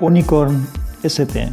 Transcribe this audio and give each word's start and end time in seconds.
Unicorn 0.00 0.66
ST. 1.02 1.52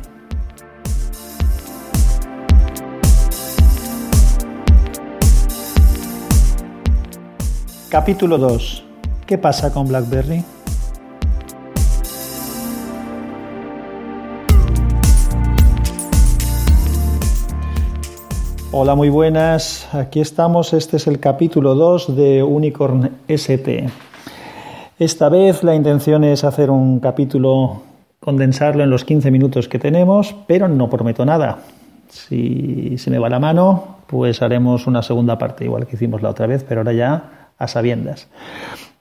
Capítulo 7.89 8.37
2. 8.37 8.83
¿Qué 9.25 9.37
pasa 9.37 9.71
con 9.71 9.87
BlackBerry? 9.87 10.43
Hola, 18.73 18.95
muy 18.95 19.07
buenas. 19.07 19.87
Aquí 19.93 20.19
estamos. 20.19 20.73
Este 20.73 20.97
es 20.97 21.07
el 21.07 21.21
capítulo 21.21 21.75
2 21.75 22.15
de 22.17 22.43
Unicorn 22.43 23.09
ST. 23.29 23.89
Esta 24.99 25.29
vez 25.29 25.63
la 25.63 25.75
intención 25.75 26.25
es 26.25 26.43
hacer 26.43 26.69
un 26.69 26.99
capítulo 26.99 27.92
condensarlo 28.23 28.83
en 28.83 28.89
los 28.89 29.03
15 29.03 29.31
minutos 29.31 29.67
que 29.67 29.79
tenemos, 29.79 30.33
pero 30.47 30.69
no 30.69 30.89
prometo 30.89 31.25
nada. 31.25 31.59
Si 32.07 32.97
se 32.97 33.11
me 33.11 33.19
va 33.19 33.27
la 33.27 33.39
mano, 33.39 33.97
pues 34.07 34.41
haremos 34.41 34.87
una 34.87 35.01
segunda 35.01 35.37
parte, 35.37 35.65
igual 35.65 35.85
que 35.85 35.97
hicimos 35.97 36.21
la 36.21 36.29
otra 36.29 36.47
vez, 36.47 36.63
pero 36.63 36.81
ahora 36.81 36.93
ya 36.93 37.49
a 37.57 37.67
sabiendas. 37.67 38.29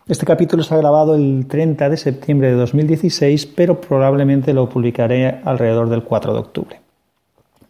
Este 0.08 0.26
capítulo 0.26 0.64
se 0.64 0.74
ha 0.74 0.78
grabado 0.78 1.14
el 1.14 1.46
30 1.46 1.88
de 1.88 1.96
septiembre 1.96 2.48
de 2.48 2.54
2016, 2.54 3.46
pero 3.46 3.80
probablemente 3.80 4.52
lo 4.52 4.68
publicaré 4.68 5.40
alrededor 5.44 5.88
del 5.88 6.02
4 6.02 6.32
de 6.32 6.38
octubre. 6.40 6.80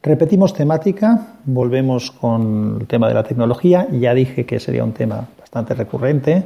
Repetimos 0.03 0.55
temática, 0.55 1.35
volvemos 1.45 2.13
con 2.13 2.79
el 2.81 2.87
tema 2.87 3.09
de 3.09 3.15
la 3.15 3.25
tecnología. 3.25 3.87
Ya 3.93 4.15
dije 4.15 4.47
que 4.47 4.59
sería 4.59 4.85
un 4.85 4.93
tema 4.93 5.29
bastante 5.39 5.75
recurrente 5.75 6.45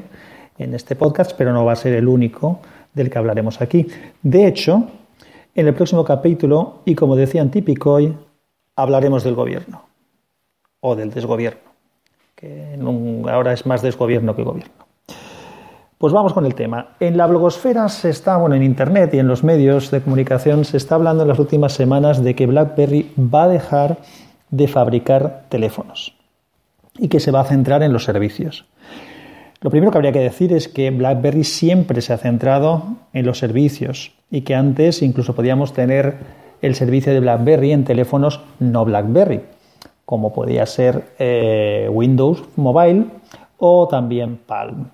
en 0.59 0.75
este 0.75 0.97
podcast, 0.97 1.33
pero 1.39 1.53
no 1.53 1.65
va 1.65 1.75
a 1.75 1.77
ser 1.77 1.93
el 1.93 2.09
único 2.09 2.61
del 2.97 3.11
que 3.11 3.19
hablaremos 3.19 3.61
aquí. 3.61 3.86
De 4.22 4.48
hecho, 4.48 4.89
en 5.55 5.66
el 5.69 5.75
próximo 5.75 6.02
capítulo, 6.02 6.80
y 6.86 6.94
como 6.94 7.14
decían 7.14 7.50
Tipicoy, 7.50 8.16
hablaremos 8.75 9.22
del 9.22 9.34
gobierno 9.34 9.84
o 10.80 10.97
del 10.97 11.11
desgobierno, 11.11 11.61
que 12.34 12.77
ahora 13.30 13.52
es 13.52 13.67
más 13.67 13.83
desgobierno 13.83 14.34
que 14.34 14.42
gobierno. 14.42 14.86
Pues 15.98 16.12
vamos 16.12 16.33
con 16.33 16.44
el 16.44 16.55
tema. 16.55 16.97
En 17.00 17.17
la 17.17 17.27
blogosfera 17.27 17.89
se 17.89 18.11
está, 18.11 18.36
bueno, 18.39 18.55
en 18.55 18.62
Internet 18.62 19.14
y 19.14 19.19
en 19.19 19.28
los 19.28 19.44
medios 19.44 19.91
de 19.91 20.00
comunicación 20.00 20.64
se 20.64 20.77
está 20.77 20.94
hablando 20.94 21.22
en 21.22 21.28
las 21.28 21.39
últimas 21.39 21.72
semanas 21.72 22.22
de 22.22 22.34
que 22.34 22.47
BlackBerry 22.47 23.12
va 23.19 23.44
a 23.44 23.48
dejar 23.48 23.98
de 24.50 24.69
fabricar 24.69 25.44
teléfonos 25.48 26.14
y 26.98 27.08
que 27.08 27.20
se 27.20 27.30
va 27.30 27.41
a 27.41 27.44
centrar 27.44 27.83
en 27.83 27.92
los 27.92 28.05
servicios. 28.05 28.67
Lo 29.61 29.71
primero 29.71 29.91
que 29.91 29.99
habría 29.99 30.12
que 30.12 30.21
decir 30.21 30.53
es 30.53 30.69
que 30.69 30.91
BlackBerry 30.91 31.45
siempre 31.45 32.01
se 32.03 32.12
ha 32.12 32.19
centrado 32.19 32.97
en 33.12 33.25
los 33.25 33.39
servicios 33.39 34.13
y 34.31 34.43
que 34.43 34.55
antes 34.55 35.03
incluso 35.03 35.35
podíamos 35.35 35.73
tener 35.73 36.17
el 36.61 36.75
servicio 36.75 37.13
de 37.13 37.21
BlackBerry 37.21 37.73
en 37.73 37.85
teléfonos 37.85 38.41
no 38.59 38.85
BlackBerry, 38.85 39.41
como 40.05 40.33
podía 40.33 40.67
ser 40.67 41.05
eh, 41.19 41.89
Windows 41.91 42.45
Mobile 42.57 43.07
o 43.59 43.89
también 43.89 44.37
Palm. 44.37 44.89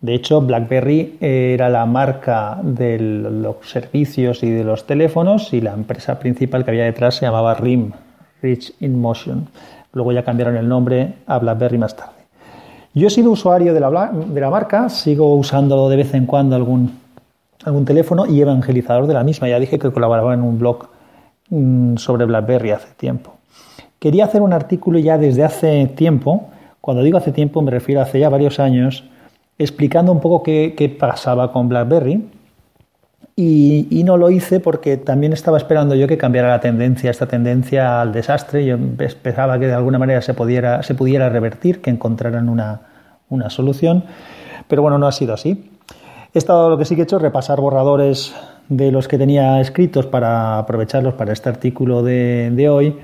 De 0.00 0.14
hecho, 0.14 0.40
BlackBerry 0.40 1.16
era 1.20 1.68
la 1.68 1.84
marca 1.84 2.60
de 2.62 2.98
los 2.98 3.56
servicios 3.68 4.44
y 4.44 4.50
de 4.50 4.62
los 4.62 4.86
teléfonos 4.86 5.52
y 5.52 5.60
la 5.60 5.72
empresa 5.72 6.18
principal 6.20 6.64
que 6.64 6.70
había 6.70 6.84
detrás 6.84 7.16
se 7.16 7.26
llamaba 7.26 7.54
RIM, 7.54 7.92
Rich 8.40 8.74
in 8.80 9.00
Motion. 9.00 9.48
Luego 9.92 10.12
ya 10.12 10.22
cambiaron 10.22 10.56
el 10.56 10.68
nombre 10.68 11.14
a 11.26 11.38
BlackBerry 11.38 11.78
más 11.78 11.96
tarde. 11.96 12.17
Yo 12.94 13.06
he 13.06 13.10
sido 13.10 13.30
usuario 13.30 13.74
de 13.74 13.80
la, 13.80 14.50
marca, 14.50 14.88
sigo 14.88 15.34
usando 15.34 15.88
de 15.88 15.96
vez 15.96 16.14
en 16.14 16.26
cuando 16.26 16.56
algún, 16.56 16.98
teléfono 17.84 18.26
y 18.26 18.40
evangelizador 18.40 19.06
de 19.06 19.14
la 19.14 19.24
misma. 19.24 19.48
Ya 19.48 19.58
dije 19.58 19.78
que 19.78 19.90
colaboraba 19.90 20.34
en 20.34 20.42
un 20.42 20.58
blog 20.58 20.88
mm, 21.50 21.96
sobre 21.96 22.24
BlackBerry 22.24 22.70
hace 22.70 22.94
tiempo. 22.96 23.34
Quería 23.98 24.24
hacer 24.24 24.42
un 24.42 24.52
artículo 24.52 24.98
ya 24.98 25.18
desde 25.18 25.44
hace 25.44 25.86
tiempo, 25.86 26.48
cuando 26.80 27.02
digo 27.02 27.18
hace 27.18 27.32
tiempo 27.32 27.60
me 27.62 27.70
refiero 27.70 28.00
a 28.00 28.04
hace 28.04 28.20
ya 28.20 28.28
varios 28.28 28.60
años, 28.60 29.04
explicando 29.58 30.12
un 30.12 30.20
poco 30.20 30.42
qué 30.42 30.96
pasaba 30.98 31.52
con 31.52 31.68
BlackBerry 31.68 32.24
y, 33.40 34.02
no 34.02 34.16
lo 34.16 34.30
hice 34.30 34.58
porque 34.58 34.96
también 34.96 35.32
estaba 35.32 35.58
esperando 35.58 35.94
yo 35.94 36.08
que 36.08 36.18
cambiara 36.18 36.48
la 36.48 36.58
tendencia, 36.58 37.08
esta 37.08 37.26
tendencia 37.26 38.00
al 38.00 38.10
desastre. 38.10 38.66
Yo 38.66 38.76
esperaba 38.98 39.60
que 39.60 39.68
de 39.68 39.74
alguna 39.74 39.96
manera 39.96 40.20
se 40.22 40.34
pudiera, 40.34 40.82
se 40.82 40.96
pudiera 40.96 41.28
revertir, 41.28 41.80
que 41.80 41.90
encontraran 41.90 42.48
una, 42.48 42.80
una 43.28 43.48
solución. 43.48 44.02
Pero 44.66 44.82
bueno, 44.82 44.98
no 44.98 45.06
ha 45.06 45.12
sido 45.12 45.34
así. 45.34 45.70
He 46.34 46.38
estado 46.38 46.68
lo 46.68 46.78
que 46.78 46.84
sí 46.84 46.96
que 46.96 47.02
he 47.02 47.04
hecho 47.04 47.20
repasar 47.20 47.60
borradores 47.60 48.34
de 48.68 48.90
los 48.90 49.06
que 49.06 49.18
tenía 49.18 49.60
escritos 49.60 50.06
para 50.06 50.58
aprovecharlos 50.58 51.14
para 51.14 51.32
este 51.32 51.48
artículo 51.48 52.02
de, 52.02 52.50
de 52.52 52.68
hoy, 52.68 52.98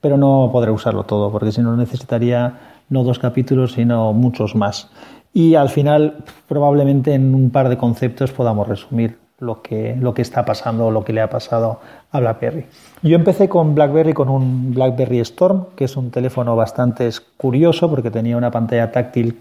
pero 0.00 0.16
no 0.16 0.48
podré 0.52 0.70
usarlo 0.70 1.02
todo 1.02 1.32
porque 1.32 1.50
si 1.50 1.60
no 1.60 1.76
necesitaría 1.76 2.84
no 2.88 3.02
dos 3.02 3.18
capítulos, 3.18 3.72
sino 3.72 4.12
muchos 4.12 4.54
más. 4.54 4.90
Y 5.34 5.56
al 5.56 5.70
final, 5.70 6.18
probablemente 6.46 7.14
en 7.14 7.34
un 7.34 7.50
par 7.50 7.68
de 7.68 7.76
conceptos 7.76 8.30
podamos 8.30 8.68
resumir 8.68 9.25
lo 9.38 9.62
que, 9.62 9.96
lo 9.98 10.14
que 10.14 10.22
está 10.22 10.44
pasando 10.44 10.86
o 10.86 10.90
lo 10.90 11.04
que 11.04 11.12
le 11.12 11.20
ha 11.20 11.28
pasado 11.28 11.80
a 12.10 12.20
BlackBerry. 12.20 12.66
Yo 13.02 13.16
empecé 13.16 13.48
con 13.48 13.74
BlackBerry 13.74 14.12
con 14.12 14.28
un 14.28 14.72
BlackBerry 14.72 15.20
Storm, 15.20 15.66
que 15.76 15.84
es 15.84 15.96
un 15.96 16.10
teléfono 16.10 16.56
bastante 16.56 17.10
curioso 17.36 17.90
porque 17.90 18.10
tenía 18.10 18.36
una 18.36 18.50
pantalla 18.50 18.90
táctil 18.90 19.38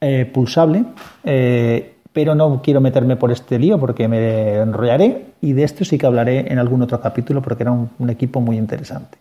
eh, 0.00 0.30
pulsable, 0.32 0.84
eh, 1.24 1.94
pero 2.12 2.34
no 2.34 2.60
quiero 2.62 2.80
meterme 2.80 3.16
por 3.16 3.30
este 3.30 3.58
lío 3.58 3.78
porque 3.78 4.08
me 4.08 4.54
enrollaré 4.56 5.26
y 5.40 5.52
de 5.52 5.62
esto 5.62 5.84
sí 5.84 5.98
que 5.98 6.06
hablaré 6.06 6.50
en 6.50 6.58
algún 6.58 6.82
otro 6.82 7.00
capítulo 7.00 7.42
porque 7.42 7.62
era 7.62 7.72
un, 7.72 7.90
un 7.98 8.10
equipo 8.10 8.40
muy 8.40 8.56
interesante. 8.56 9.18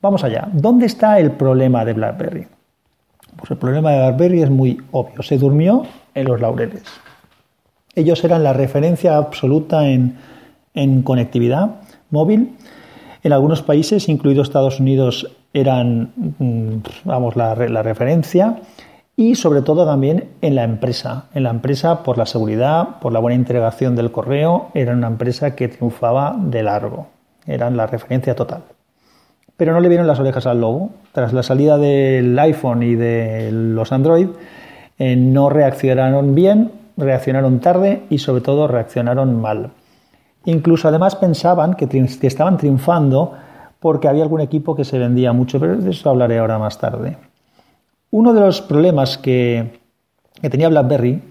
Vamos 0.00 0.24
allá. 0.24 0.48
¿Dónde 0.52 0.86
está 0.86 1.18
el 1.18 1.32
problema 1.32 1.84
de 1.84 1.92
BlackBerry? 1.92 2.46
Pues 3.36 3.50
el 3.50 3.56
problema 3.58 3.92
de 3.92 3.98
BlackBerry 3.98 4.42
es 4.42 4.50
muy 4.50 4.80
obvio. 4.92 5.22
Se 5.22 5.38
durmió 5.38 5.84
en 6.14 6.24
los 6.26 6.40
laureles. 6.40 6.82
Ellos 7.96 8.22
eran 8.24 8.44
la 8.44 8.52
referencia 8.52 9.16
absoluta 9.16 9.88
en, 9.88 10.18
conectividad 11.02 11.76
móvil. 12.10 12.54
En 13.22 13.32
algunos 13.32 13.62
países, 13.62 14.10
incluido 14.10 14.42
Estados 14.42 14.78
Unidos, 14.80 15.34
eran 15.54 16.12
mm, 16.38 16.82
vamos, 17.04 17.36
la, 17.36 17.54
referencia 17.54 18.58
y 19.16 19.34
sobre 19.34 19.62
todo 19.62 19.86
también 19.86 20.28
en 20.42 20.54
la 20.54 20.64
empresa. 20.64 21.24
En 21.32 21.44
la 21.44 21.50
empresa 21.50 22.02
por 22.02 22.18
la 22.18 22.26
seguridad, 22.26 23.00
por 23.00 23.14
la 23.14 23.18
buena 23.18 23.34
integración 23.34 23.96
del 23.96 24.12
correo, 24.12 24.68
era 24.74 24.92
una 24.92 25.06
empresa 25.06 25.56
que 25.56 25.68
triunfaba 25.68 26.36
de 26.38 26.62
largo. 26.62 27.06
Eran 27.46 27.78
la 27.78 27.86
referencia 27.86 28.36
total. 28.36 28.64
Pero 29.56 29.72
no 29.72 29.80
le 29.80 29.88
vieron 29.88 30.06
las 30.06 30.20
orejas 30.20 30.46
al 30.46 30.60
lobo. 30.60 30.90
Tras 31.12 31.32
la 31.32 31.42
salida 31.42 31.78
del 31.78 32.38
iPhone 32.38 32.82
y 32.82 32.94
de 32.94 33.50
los 33.52 33.90
Android, 33.90 34.28
eh, 34.98 35.16
no 35.16 35.48
reaccionaron 35.48 36.34
bien 36.34 36.70
reaccionaron 36.96 37.60
tarde 37.60 38.02
y 38.10 38.18
sobre 38.18 38.40
todo 38.40 38.68
reaccionaron 38.68 39.40
mal. 39.40 39.70
Incluso 40.44 40.88
además 40.88 41.16
pensaban 41.16 41.74
que, 41.74 41.86
estaban 42.22 42.56
triunfando 42.56 43.32
porque 43.80 44.08
había 44.08 44.22
algún 44.22 44.40
equipo 44.40 44.74
que 44.74 44.84
se 44.84 44.98
vendía 44.98 45.32
mucho, 45.32 45.60
pero 45.60 45.76
de 45.76 45.90
eso 45.90 46.08
hablaré 46.08 46.38
ahora 46.38 46.58
más 46.58 46.78
tarde. 46.78 47.18
Uno 48.10 48.32
de 48.32 48.40
los 48.40 48.62
problemas 48.62 49.18
que, 49.18 49.80
que 50.40 50.50
tenía 50.50 50.68
BlackBerry 50.68 51.22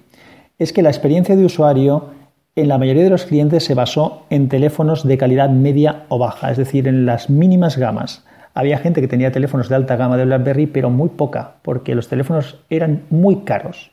es 0.59 0.73
que 0.73 0.81
la 0.81 0.89
experiencia 0.89 1.35
de 1.35 1.45
usuario 1.45 2.09
en 2.55 2.67
la 2.67 2.77
mayoría 2.77 3.03
de 3.03 3.09
los 3.09 3.25
clientes 3.25 3.63
se 3.63 3.73
basó 3.73 4.25
en 4.29 4.47
teléfonos 4.47 5.05
de 5.05 5.17
calidad 5.17 5.49
media 5.49 6.03
o 6.09 6.19
baja, 6.19 6.51
es 6.51 6.57
decir, 6.57 6.87
en 6.87 7.05
las 7.05 7.29
mínimas 7.29 7.77
gamas. 7.77 8.25
Había 8.53 8.77
gente 8.77 9.01
que 9.01 9.09
tenía 9.09 9.31
teléfonos 9.31 9.67
de 9.67 9.75
alta 9.75 9.97
gama 9.97 10.15
de 10.15 10.25
BlackBerry, 10.25 10.67
pero 10.67 10.89
muy 10.89 11.09
poca, 11.09 11.55
porque 11.61 11.95
los 11.95 12.07
teléfonos 12.07 12.59
eran 12.69 13.03
muy 13.09 13.37
caros. 13.37 13.91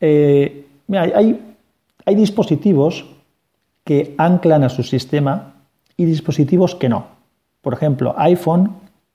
Eh, 0.00 0.65
hay, 0.88 1.40
hay 2.04 2.14
dispositivos 2.14 3.04
que 3.84 4.14
anclan 4.18 4.64
a 4.64 4.68
su 4.68 4.82
sistema 4.82 5.54
y 5.96 6.04
dispositivos 6.04 6.74
que 6.74 6.88
no. 6.88 7.06
Por 7.62 7.74
ejemplo, 7.74 8.14
iPhone 8.18 8.72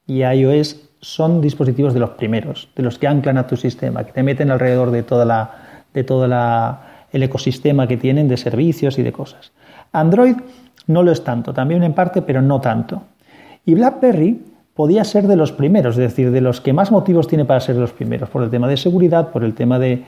y 0.07 0.23
iOS 0.23 0.77
son 1.01 1.41
dispositivos 1.41 1.93
de 1.93 1.99
los 1.99 2.11
primeros, 2.11 2.69
de 2.75 2.83
los 2.83 2.97
que 2.97 3.07
anclan 3.07 3.37
a 3.37 3.47
tu 3.47 3.57
sistema, 3.57 4.03
que 4.03 4.11
te 4.11 4.23
meten 4.23 4.51
alrededor 4.51 4.91
de 4.91 5.03
toda 5.03 5.25
la, 5.25 5.51
de 5.93 6.03
todo 6.03 6.25
el 6.25 7.23
ecosistema 7.23 7.87
que 7.87 7.97
tienen 7.97 8.27
de 8.27 8.37
servicios 8.37 8.99
y 8.99 9.03
de 9.03 9.11
cosas. 9.11 9.51
Android 9.91 10.35
no 10.87 11.03
lo 11.03 11.11
es 11.11 11.23
tanto, 11.23 11.53
también 11.53 11.83
en 11.83 11.93
parte, 11.93 12.21
pero 12.21 12.41
no 12.41 12.61
tanto. 12.61 13.03
Y 13.65 13.75
BlackBerry 13.75 14.41
podía 14.73 15.03
ser 15.03 15.27
de 15.27 15.35
los 15.35 15.51
primeros, 15.51 15.95
es 15.95 16.01
decir, 16.01 16.31
de 16.31 16.41
los 16.41 16.61
que 16.61 16.73
más 16.73 16.91
motivos 16.91 17.27
tiene 17.27 17.45
para 17.45 17.59
ser 17.59 17.75
de 17.75 17.81
los 17.81 17.93
primeros, 17.93 18.29
por 18.29 18.43
el 18.43 18.49
tema 18.49 18.67
de 18.67 18.77
seguridad, 18.77 19.31
por 19.31 19.43
el 19.43 19.53
tema 19.53 19.79
de 19.79 20.05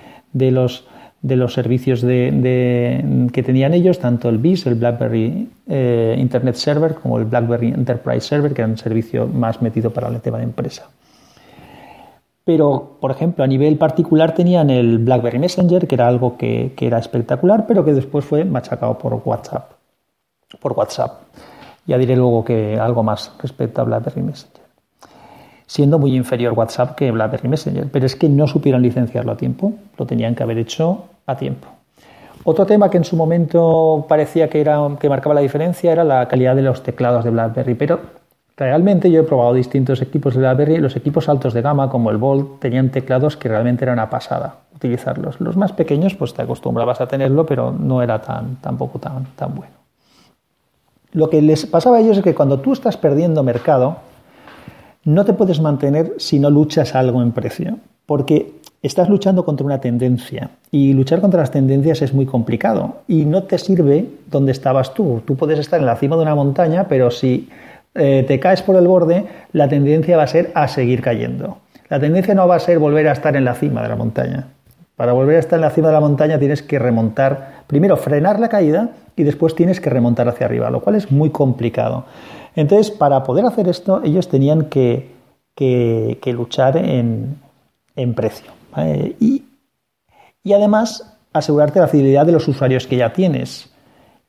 los 0.52 0.88
de 1.24 1.38
los 1.38 1.54
servicios 1.54 2.02
de, 2.02 3.30
que 3.32 3.44
tenían 3.44 3.74
ellos, 3.74 3.98
tanto 3.98 4.28
el 4.28 4.38
BIS, 4.38 4.68
el 4.68 4.76
BlackBerry 4.76 5.50
eh, 5.68 6.16
Internet 6.20 6.56
Server, 6.56 6.96
como 6.96 7.18
el 7.18 7.24
BlackBerry 7.24 7.70
Enterprise 7.70 8.28
Server, 8.28 8.54
que 8.54 8.62
era 8.62 8.70
un 8.70 8.78
servicio 8.78 9.26
más 9.26 9.62
metido 9.62 9.90
para 9.92 10.10
el 10.10 10.20
tema 10.20 10.38
de 10.38 10.44
empresa. 10.44 10.90
pero, 12.44 12.98
por 13.00 13.10
ejemplo, 13.12 13.42
a 13.42 13.48
nivel 13.48 13.78
particular 13.78 14.36
tenían 14.36 14.70
el 14.70 14.98
BlackBerry 15.00 15.40
Messenger, 15.40 15.88
que 15.88 15.96
era 15.96 16.10
algo 16.10 16.36
que, 16.38 16.74
que 16.76 16.88
era 16.88 17.00
espectacular, 17.00 17.66
pero 17.66 17.86
que 17.86 17.94
después 17.94 18.26
fue 18.26 18.44
machacado 18.44 18.98
por 18.98 19.14
WhatsApp. 19.24 19.72
Por 20.60 20.74
WhatsApp. 20.74 21.22
Ya 21.88 21.98
diré 21.98 22.18
luego 22.18 22.44
que 22.44 22.78
algo 22.78 23.02
más 23.02 23.32
respecto 23.42 23.80
a 23.80 23.86
BlackBerry 23.86 24.24
Messenger. 24.24 24.53
Siendo 25.66 26.00
muy 26.00 26.16
inferior 26.16 26.54
WhatsApp 26.54 26.96
que 26.96 27.12
BlackBerry 27.12 27.48
Messenger, 27.48 27.88
pero 27.92 28.06
es 28.06 28.16
que 28.16 28.30
no 28.30 28.48
supieron 28.48 28.82
licenciarlo 28.82 29.32
a 29.32 29.38
tiempo, 29.38 29.74
lo 29.98 30.06
tenían 30.06 30.36
que 30.36 30.44
haber 30.44 30.58
hecho 30.58 31.06
a 31.26 31.36
tiempo. 31.36 31.68
Otro 32.46 32.66
tema 32.66 32.90
que 32.90 32.98
en 32.98 33.06
su 33.06 33.16
momento 33.16 34.06
parecía 34.10 34.50
que, 34.50 34.60
era, 34.60 34.80
que 35.00 35.08
marcaba 35.08 35.34
la 35.36 35.42
diferencia 35.42 35.92
era 35.92 36.04
la 36.04 36.28
calidad 36.28 36.56
de 36.56 36.62
los 36.62 36.84
teclados 36.84 37.24
de 37.24 37.30
BlackBerry, 37.30 37.76
pero 37.76 38.00
realmente 38.58 39.10
yo 39.10 39.22
he 39.22 39.24
probado 39.24 39.54
distintos 39.54 40.02
equipos 40.02 40.34
de 40.34 40.42
BlackBerry 40.42 40.76
y 40.76 40.80
los 40.80 40.96
equipos 40.98 41.30
altos 41.30 41.54
de 41.54 41.62
gama 41.62 41.90
como 41.90 42.12
el 42.12 42.18
Bolt 42.18 42.60
tenían 42.60 42.90
teclados 42.90 43.38
que 43.38 43.48
realmente 43.48 43.86
era 43.86 43.94
una 43.94 44.10
pasada 44.10 44.56
utilizarlos. 44.76 45.40
Los 45.40 45.56
más 45.56 45.72
pequeños 45.72 46.16
pues 46.16 46.34
te 46.34 46.42
acostumbrabas 46.42 47.00
a 47.00 47.08
tenerlo, 47.08 47.46
pero 47.46 47.72
no 47.72 48.02
era 48.02 48.22
tan, 48.22 48.58
tampoco 48.58 49.00
tan, 49.00 49.26
tan 49.36 49.56
bueno. 49.56 49.74
Lo 51.14 51.30
que 51.30 51.42
les 51.42 51.66
pasaba 51.66 51.98
a 51.98 52.00
ellos 52.02 52.18
es 52.18 52.24
que 52.24 52.36
cuando 52.36 52.60
tú 52.60 52.74
estás 52.74 52.98
perdiendo 52.98 53.44
mercado, 53.44 53.98
no 55.06 55.26
te 55.26 55.34
puedes 55.34 55.60
mantener 55.60 56.14
si 56.18 56.40
no 56.40 56.50
luchas 56.50 56.96
algo 56.96 57.22
en 57.22 57.32
precio, 57.32 57.78
porque 58.06 58.54
estás 58.82 59.10
luchando 59.10 59.46
contra 59.46 59.66
una 59.66 59.80
tendencia 59.80 60.52
y 60.72 60.94
luchar 60.94 61.22
contra 61.22 61.42
las 61.42 61.52
tendencias 61.52 62.02
es 62.02 62.14
muy 62.14 62.26
complicado 62.26 62.98
y 63.08 63.26
no 63.26 63.44
te 63.44 63.58
sirve 63.58 64.08
donde 64.30 64.52
estabas 64.52 64.94
tú. 64.94 65.22
Tú 65.26 65.36
puedes 65.36 65.60
estar 65.60 65.80
en 65.80 65.86
la 65.86 65.96
cima 65.96 66.16
de 66.16 66.24
una 66.24 66.36
montaña, 66.36 66.88
pero 66.88 67.12
si 67.12 67.50
eh, 67.96 68.26
te 68.28 68.40
caes 68.40 68.62
por 68.62 68.76
el 68.76 68.88
borde, 68.88 69.26
la 69.54 69.68
tendencia 69.70 70.18
va 70.18 70.24
a 70.24 70.28
ser 70.28 70.52
a 70.54 70.68
seguir 70.68 71.02
cayendo. 71.02 71.58
La 71.90 72.00
tendencia 72.00 72.34
no 72.34 72.48
va 72.48 72.56
a 72.56 72.60
ser 72.60 72.80
volver 72.80 73.08
a 73.08 73.12
estar 73.14 73.36
en 73.36 73.46
la 73.46 73.56
cima 73.56 73.84
de 73.84 73.90
la 73.90 73.96
montaña. 73.96 74.48
Para 74.96 75.14
volver 75.14 75.38
a 75.38 75.40
estar 75.40 75.58
en 75.58 75.62
la 75.62 75.70
cima 75.70 75.88
de 75.88 75.94
la 75.94 76.00
montaña 76.00 76.40
tienes 76.40 76.62
que 76.62 76.80
remontar, 76.80 77.53
primero 77.68 77.98
frenar 77.98 78.40
la 78.40 78.50
caída 78.50 78.92
y 79.16 79.24
después 79.24 79.56
tienes 79.56 79.80
que 79.80 79.90
remontar 79.90 80.28
hacia 80.28 80.46
arriba, 80.46 80.70
lo 80.70 80.82
cual 80.82 80.96
es 80.96 81.12
muy 81.12 81.30
complicado. 81.30 82.06
Entonces, 82.56 82.92
para 82.92 83.24
poder 83.24 83.46
hacer 83.46 83.68
esto, 83.68 84.02
ellos 84.04 84.28
tenían 84.28 84.66
que, 84.66 85.12
luchar 86.26 86.78
en, 86.78 87.38
precio. 88.16 88.52
Y, 89.20 89.44
y 90.44 90.54
además 90.54 91.18
asegurarte 91.32 91.80
la 91.80 91.88
fidelidad 91.88 92.26
de 92.26 92.32
los 92.32 92.48
usuarios 92.48 92.86
que 92.88 92.98
ya 92.98 93.12
tienes. 93.14 93.73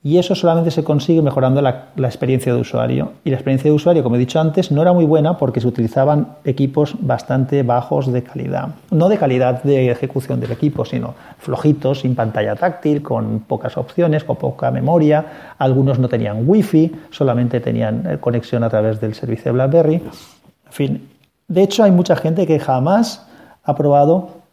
Y 0.06 0.18
eso 0.18 0.34
solamente 0.34 0.70
se 0.70 0.84
consigue 0.84 1.22
mejorando 1.22 1.62
la, 1.62 1.86
experiencia 1.96 2.52
de 2.52 2.60
usuario. 2.60 3.12
Y 3.24 3.30
la 3.30 3.36
experiencia 3.36 3.70
de 3.70 3.74
usuario, 3.74 4.02
como 4.02 4.16
he 4.16 4.18
dicho 4.18 4.38
antes, 4.38 4.70
no 4.70 4.82
era 4.82 4.92
muy 4.92 5.06
buena 5.06 5.38
porque 5.38 5.62
se 5.62 5.66
utilizaban 5.66 6.36
equipos 6.44 6.94
bastante 7.00 7.62
bajos 7.62 8.12
de 8.12 8.22
calidad. 8.22 8.68
No 8.90 9.08
de 9.08 9.16
calidad 9.16 9.62
de 9.62 9.90
ejecución 9.90 10.40
del 10.40 10.52
equipo, 10.52 10.84
sino 10.84 11.14
flojitos, 11.38 12.00
sin 12.00 12.14
pantalla 12.14 12.54
táctil, 12.54 13.00
con 13.00 13.40
pocas 13.40 13.78
opciones, 13.78 14.24
con 14.24 14.36
poca 14.36 14.70
memoria. 14.70 15.54
Algunos 15.56 15.98
no 15.98 16.06
tenían 16.06 16.42
wifi, 16.46 16.92
solamente 17.08 17.60
tenían 17.60 18.04
eh, 18.06 18.18
conexión 18.18 18.62
a 18.62 18.68
través 18.68 19.00
del 19.00 19.14
servicio 19.14 19.44
de 19.44 19.52
BlackBerry. 19.52 19.94
En 19.94 20.72
fin, 20.72 21.08
de 21.48 21.62
hecho 21.62 21.82
hay 21.82 21.92
mucha 21.92 22.14
gente 22.14 22.46
que 22.46 22.60
jamás 22.60 23.26
ha 23.62 23.74
probado 23.74 24.43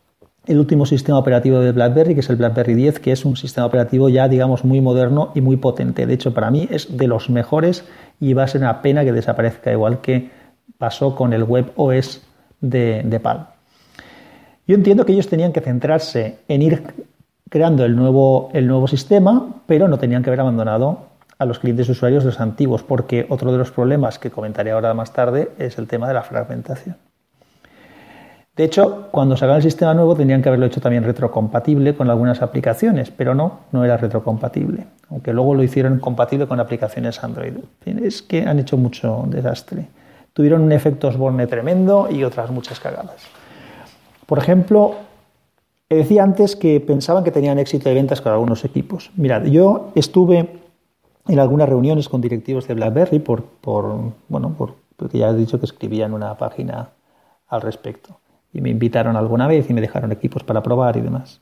el 0.47 0.57
último 0.57 0.85
sistema 0.85 1.19
operativo 1.19 1.59
de 1.59 1.71
BlackBerry, 1.71 2.15
que 2.15 2.21
es 2.21 2.29
el 2.29 2.35
BlackBerry 2.35 2.73
10, 2.73 2.99
que 2.99 3.11
es 3.11 3.25
un 3.25 3.37
sistema 3.37 3.67
operativo 3.67 4.09
ya, 4.09 4.27
digamos, 4.27 4.65
muy 4.65 4.81
moderno 4.81 5.31
y 5.35 5.41
muy 5.41 5.57
potente. 5.57 6.07
De 6.07 6.13
hecho, 6.13 6.33
para 6.33 6.49
mí 6.49 6.67
es 6.71 6.97
de 6.97 7.07
los 7.07 7.29
mejores 7.29 7.85
y 8.19 8.33
va 8.33 8.43
a 8.43 8.47
ser 8.47 8.61
una 8.61 8.81
pena 8.81 9.03
que 9.03 9.11
desaparezca, 9.11 9.71
igual 9.71 10.01
que 10.01 10.31
pasó 10.77 11.15
con 11.15 11.33
el 11.33 11.43
Web 11.43 11.71
OS 11.75 12.21
de, 12.59 13.03
de. 13.05 13.21
Yo 14.67 14.75
entiendo 14.75 15.05
que 15.05 15.13
ellos 15.13 15.27
tenían 15.27 15.53
que 15.53 15.61
centrarse 15.61 16.39
en 16.47 16.61
ir 16.61 16.83
creando 17.49 17.85
el 17.85 17.95
nuevo, 17.95 18.49
el 18.53 18.65
nuevo 18.67 18.87
sistema, 18.87 19.61
pero 19.67 19.87
no 19.87 19.99
tenían 19.99 20.23
que 20.23 20.29
haber 20.29 20.39
abandonado 20.39 21.11
a 21.37 21.45
los 21.45 21.59
clientes 21.59 21.89
usuarios 21.89 22.23
de 22.23 22.29
los 22.29 22.39
antiguos, 22.39 22.83
porque 22.83 23.25
otro 23.29 23.51
de 23.51 23.57
los 23.57 23.71
problemas 23.71 24.17
que 24.17 24.31
comentaré 24.31 24.71
ahora 24.71 24.93
más 24.93 25.11
tarde 25.13 25.51
es 25.57 25.77
el 25.77 25.87
tema 25.87 26.07
de 26.07 26.13
la 26.13 26.23
fragmentación. 26.23 26.95
De 28.55 28.65
hecho, 28.65 29.07
cuando 29.11 29.37
sacaron 29.37 29.57
el 29.57 29.63
sistema 29.63 29.93
nuevo 29.93 30.13
tendrían 30.13 30.41
que 30.41 30.49
haberlo 30.49 30.65
hecho 30.65 30.81
también 30.81 31.05
retrocompatible 31.05 31.95
con 31.95 32.09
algunas 32.09 32.41
aplicaciones, 32.41 33.09
pero 33.09 33.33
no, 33.33 33.59
no 33.71 33.85
era 33.85 33.95
retrocompatible, 33.95 34.87
aunque 35.09 35.31
luego 35.31 35.55
lo 35.55 35.63
hicieron 35.63 35.99
compatible 35.99 36.47
con 36.47 36.59
aplicaciones 36.59 37.23
Android. 37.23 37.53
Es 37.85 38.21
que 38.21 38.43
han 38.45 38.59
hecho 38.59 38.75
mucho 38.75 39.23
desastre. 39.27 39.87
Tuvieron 40.33 40.63
un 40.63 40.71
efecto 40.73 41.07
Osborne 41.07 41.47
tremendo 41.47 42.09
y 42.11 42.25
otras 42.25 42.51
muchas 42.51 42.81
cagadas. 42.81 43.21
Por 44.25 44.37
ejemplo, 44.37 44.95
decía 45.89 46.23
antes 46.23 46.57
que 46.57 46.81
pensaban 46.81 47.23
que 47.23 47.31
tenían 47.31 47.57
éxito 47.57 47.87
de 47.87 47.95
ventas 47.95 48.19
con 48.19 48.33
algunos 48.33 48.65
equipos. 48.65 49.11
Mirad, 49.15 49.45
yo 49.45 49.91
estuve 49.95 50.59
en 51.27 51.39
algunas 51.39 51.69
reuniones 51.69 52.09
con 52.09 52.19
directivos 52.19 52.67
de 52.67 52.73
BlackBerry 52.73 53.19
por, 53.19 53.43
por 53.43 54.11
bueno, 54.27 54.53
porque 54.97 55.17
ya 55.17 55.29
he 55.29 55.35
dicho 55.35 55.57
que 55.57 55.65
escribían 55.65 56.13
una 56.13 56.37
página 56.37 56.89
al 57.47 57.61
respecto 57.61 58.20
y 58.53 58.61
me 58.61 58.69
invitaron 58.69 59.15
alguna 59.15 59.47
vez 59.47 59.69
y 59.69 59.73
me 59.73 59.81
dejaron 59.81 60.11
equipos 60.11 60.43
para 60.43 60.61
probar 60.61 60.97
y 60.97 61.01
demás. 61.01 61.41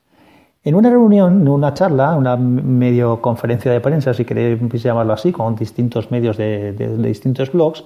En 0.63 0.75
una 0.75 0.89
reunión, 0.89 1.41
en 1.41 1.47
una 1.47 1.73
charla, 1.73 2.15
una 2.15 2.35
medio 2.35 3.21
conferencia 3.21 3.71
de 3.71 3.79
prensa, 3.79 4.13
si 4.13 4.25
queréis 4.25 4.83
llamarlo 4.83 5.13
así, 5.13 5.31
con 5.31 5.55
distintos 5.55 6.11
medios 6.11 6.35
de, 6.37 6.73
distintos 6.97 7.51
blogs, 7.51 7.85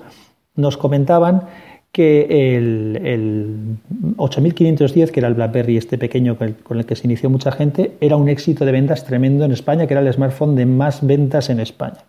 nos 0.55 0.77
comentaban 0.77 1.43
que 1.91 2.57
el, 2.57 2.99
el, 3.03 3.77
8510, 4.17 5.11
que 5.11 5.19
era 5.19 5.27
el 5.27 5.35
BlackBerry 5.35 5.77
este 5.77 5.99
pequeño 5.99 6.35
con 6.35 6.79
el 6.79 6.85
que 6.87 6.95
se 6.95 7.05
inició 7.05 7.29
mucha 7.29 7.51
gente, 7.51 7.95
era 8.01 8.15
un 8.15 8.27
éxito 8.27 8.65
de 8.65 8.71
ventas 8.71 9.05
tremendo 9.05 9.45
en 9.45 9.51
España, 9.51 9.85
que 9.85 9.93
era 9.93 10.01
el 10.01 10.11
smartphone 10.11 10.55
de 10.55 10.65
más 10.65 11.05
ventas 11.05 11.51
en 11.51 11.59
España. 11.59 12.05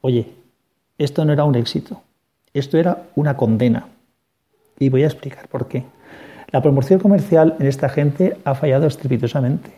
Oye, 0.00 0.26
esto 0.98 1.24
no 1.24 1.32
era 1.32 1.42
un 1.42 1.56
éxito, 1.56 2.02
esto 2.54 2.78
era 2.78 3.08
una 3.16 3.36
condena. 3.36 3.88
Y 4.78 4.88
voy 4.88 5.02
a 5.02 5.06
explicar 5.06 5.48
por 5.48 5.66
qué. 5.66 5.84
La 6.52 6.60
promoción 6.60 7.00
comercial 7.00 7.56
en 7.58 7.66
esta 7.66 7.88
gente 7.88 8.36
ha 8.44 8.54
fallado 8.54 8.86
estrepitosamente. 8.86 9.70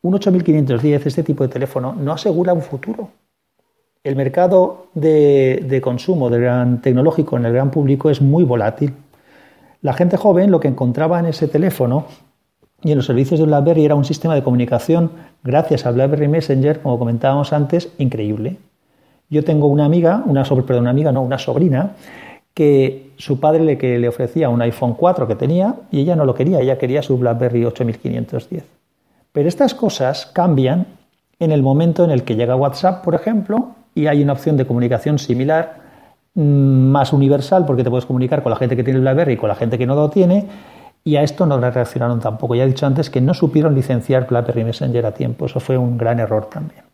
Un 0.00 0.14
8510, 0.14 1.06
este 1.06 1.22
tipo 1.22 1.44
de 1.44 1.50
teléfono, 1.50 1.92
no 1.92 2.12
asegura 2.12 2.54
un 2.54 2.62
futuro. 2.62 3.10
El 4.02 4.16
mercado 4.16 4.86
de, 4.94 5.80
consumo 5.84 6.30
del 6.30 6.40
gran 6.40 6.80
tecnológico 6.80 7.36
en 7.36 7.44
el 7.44 7.52
gran 7.52 7.70
público 7.70 8.08
es 8.08 8.22
muy 8.22 8.44
volátil. 8.44 8.94
La 9.82 9.92
gente 9.92 10.16
joven 10.16 10.50
lo 10.50 10.58
que 10.58 10.68
encontraba 10.68 11.20
en 11.20 11.26
ese 11.26 11.48
teléfono 11.48 12.06
y 12.82 12.92
en 12.92 12.96
los 12.96 13.06
servicios 13.06 13.38
de 13.38 13.44
BlackBerry 13.44 13.84
era 13.84 13.94
un 13.94 14.06
sistema 14.06 14.34
de 14.34 14.42
comunicación, 14.42 15.10
gracias 15.44 15.84
a 15.84 15.90
BlackBerry 15.90 16.28
Messenger, 16.28 16.80
como 16.80 16.98
comentábamos 16.98 17.52
antes, 17.52 17.92
increíble. 17.98 18.56
Yo 19.28 19.44
tengo 19.44 19.66
una 19.66 19.84
amiga, 19.84 20.22
una, 20.24 20.44
una 20.50 20.90
amiga, 20.90 21.12
no, 21.12 21.20
una 21.20 21.38
sobrina, 21.38 21.92
que 22.54 23.12
su 23.16 23.40
padre 23.40 23.64
le, 23.64 23.78
que 23.78 23.98
le 23.98 24.08
ofrecía 24.08 24.48
un 24.48 24.60
iPhone 24.62 24.94
4 24.94 25.26
que 25.26 25.36
tenía 25.36 25.76
y 25.90 26.00
ella 26.00 26.16
no 26.16 26.24
lo 26.24 26.34
quería, 26.34 26.60
ella 26.60 26.78
quería 26.78 27.02
su 27.02 27.16
BlackBerry 27.18 27.64
8510. 27.64 28.64
Pero 29.32 29.48
estas 29.48 29.74
cosas 29.74 30.26
cambian 30.26 30.86
en 31.38 31.52
el 31.52 31.62
momento 31.62 32.04
en 32.04 32.10
el 32.10 32.24
que 32.24 32.36
llega 32.36 32.54
WhatsApp, 32.54 33.02
por 33.02 33.14
ejemplo, 33.14 33.70
y 33.94 34.06
hay 34.06 34.22
una 34.22 34.34
opción 34.34 34.56
de 34.56 34.66
comunicación 34.66 35.18
similar, 35.18 35.80
mm, 36.34 36.42
más 36.42 37.12
universal, 37.12 37.64
porque 37.66 37.82
te 37.82 37.90
puedes 37.90 38.06
comunicar 38.06 38.42
con 38.42 38.50
la 38.50 38.56
gente 38.56 38.76
que 38.76 38.84
tiene 38.84 38.98
el 38.98 39.02
BlackBerry 39.02 39.32
y 39.34 39.36
con 39.36 39.48
la 39.48 39.54
gente 39.54 39.78
que 39.78 39.86
no 39.86 39.94
lo 39.94 40.10
tiene, 40.10 40.46
y 41.04 41.16
a 41.16 41.22
esto 41.22 41.46
no 41.46 41.58
le 41.58 41.70
reaccionaron 41.70 42.20
tampoco. 42.20 42.54
Ya 42.54 42.64
he 42.64 42.66
dicho 42.66 42.86
antes 42.86 43.10
que 43.10 43.20
no 43.20 43.34
supieron 43.34 43.74
licenciar 43.74 44.26
BlackBerry 44.28 44.64
Messenger 44.64 45.06
a 45.06 45.12
tiempo, 45.12 45.46
eso 45.46 45.58
fue 45.58 45.76
un 45.76 45.98
gran 45.98 46.20
error 46.20 46.46
también. 46.46 46.91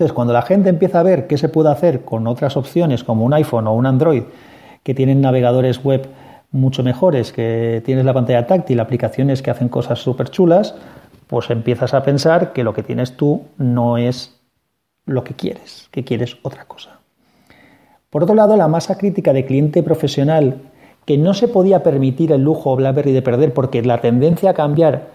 Entonces, 0.00 0.14
cuando 0.14 0.32
la 0.32 0.40
gente 0.40 0.70
empieza 0.70 1.00
a 1.00 1.02
ver 1.02 1.26
qué 1.26 1.36
se 1.36 1.50
puede 1.50 1.68
hacer 1.68 2.06
con 2.06 2.26
otras 2.26 2.56
opciones 2.56 3.04
como 3.04 3.22
un 3.26 3.34
iPhone 3.34 3.66
o 3.66 3.74
un 3.74 3.84
Android 3.84 4.22
que 4.82 4.94
tienen 4.94 5.20
navegadores 5.20 5.84
web 5.84 6.08
mucho 6.52 6.82
mejores, 6.82 7.34
que 7.34 7.82
tienes 7.84 8.06
la 8.06 8.14
pantalla 8.14 8.46
táctil, 8.46 8.80
aplicaciones 8.80 9.42
que 9.42 9.50
hacen 9.50 9.68
cosas 9.68 9.98
súper 9.98 10.30
chulas, 10.30 10.74
pues 11.26 11.50
empiezas 11.50 11.92
a 11.92 12.02
pensar 12.02 12.54
que 12.54 12.64
lo 12.64 12.72
que 12.72 12.82
tienes 12.82 13.18
tú 13.18 13.42
no 13.58 13.98
es 13.98 14.40
lo 15.04 15.22
que 15.22 15.34
quieres, 15.34 15.88
que 15.90 16.02
quieres 16.02 16.38
otra 16.44 16.64
cosa. 16.64 17.00
Por 18.08 18.22
otro 18.22 18.34
lado, 18.34 18.56
la 18.56 18.68
masa 18.68 18.96
crítica 18.96 19.34
de 19.34 19.44
cliente 19.44 19.82
profesional 19.82 20.62
que 21.04 21.18
no 21.18 21.34
se 21.34 21.46
podía 21.46 21.82
permitir 21.82 22.32
el 22.32 22.42
lujo 22.42 22.74
BlackBerry 22.74 23.12
de 23.12 23.20
perder 23.20 23.52
porque 23.52 23.82
la 23.82 24.00
tendencia 24.00 24.48
a 24.48 24.54
cambiar 24.54 25.08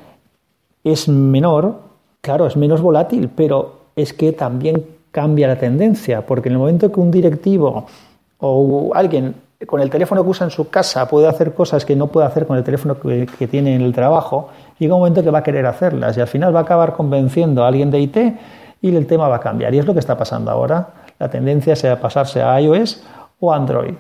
es 0.84 1.10
menor, 1.10 1.80
claro, 2.22 2.46
es 2.46 2.56
menos 2.56 2.84
volátil, 2.84 3.32
pero 3.36 3.85
es 3.96 4.14
que 4.14 4.32
también 4.34 4.86
cambia 5.12 5.48
la 5.48 5.58
tendencia, 5.58 6.26
porque 6.26 6.50
en 6.50 6.54
el 6.54 6.60
momento 6.60 6.92
que 6.92 7.00
un 7.00 7.12
directivo 7.12 7.88
o 8.40 8.92
alguien 8.94 9.36
con 9.66 9.82
el 9.82 9.90
teléfono 9.90 10.24
que 10.24 10.30
usa 10.30 10.46
en 10.46 10.52
su 10.52 10.70
casa 10.70 11.08
puede 11.08 11.28
hacer 11.28 11.54
cosas 11.54 11.86
que 11.86 11.96
no 11.96 12.08
puede 12.08 12.28
hacer 12.28 12.46
con 12.46 12.58
el 12.58 12.64
teléfono 12.64 13.00
que, 13.00 13.48
tiene 13.48 13.76
en 13.76 13.82
el 13.82 13.94
trabajo, 13.94 14.50
llega 14.78 14.94
un 14.94 15.00
momento 15.00 15.24
que 15.24 15.32
va 15.32 15.40
a 15.40 15.44
querer 15.44 15.66
hacerlas 15.66 16.18
y 16.18 16.22
al 16.22 16.28
final 16.28 16.54
va 16.54 16.60
a 16.60 16.64
acabar 16.64 16.94
convenciendo 16.94 17.64
a 17.64 17.68
alguien 17.68 17.90
de 17.90 18.00
IT 18.00 18.18
y 18.82 18.96
el 18.96 19.08
tema 19.08 19.28
va 19.28 19.38
a 19.38 19.40
cambiar. 19.40 19.74
Y 19.74 19.80
es 19.80 19.86
lo 19.86 19.94
que 19.94 20.00
está 20.00 20.18
pasando 20.18 20.52
ahora. 20.52 20.90
La 21.18 21.30
tendencia 21.30 21.74
es 21.74 21.86
a 21.86 22.00
pasarse 22.00 22.42
a 22.42 22.60
iOS 22.60 23.02
o 23.40 23.54
Android. 23.54 23.94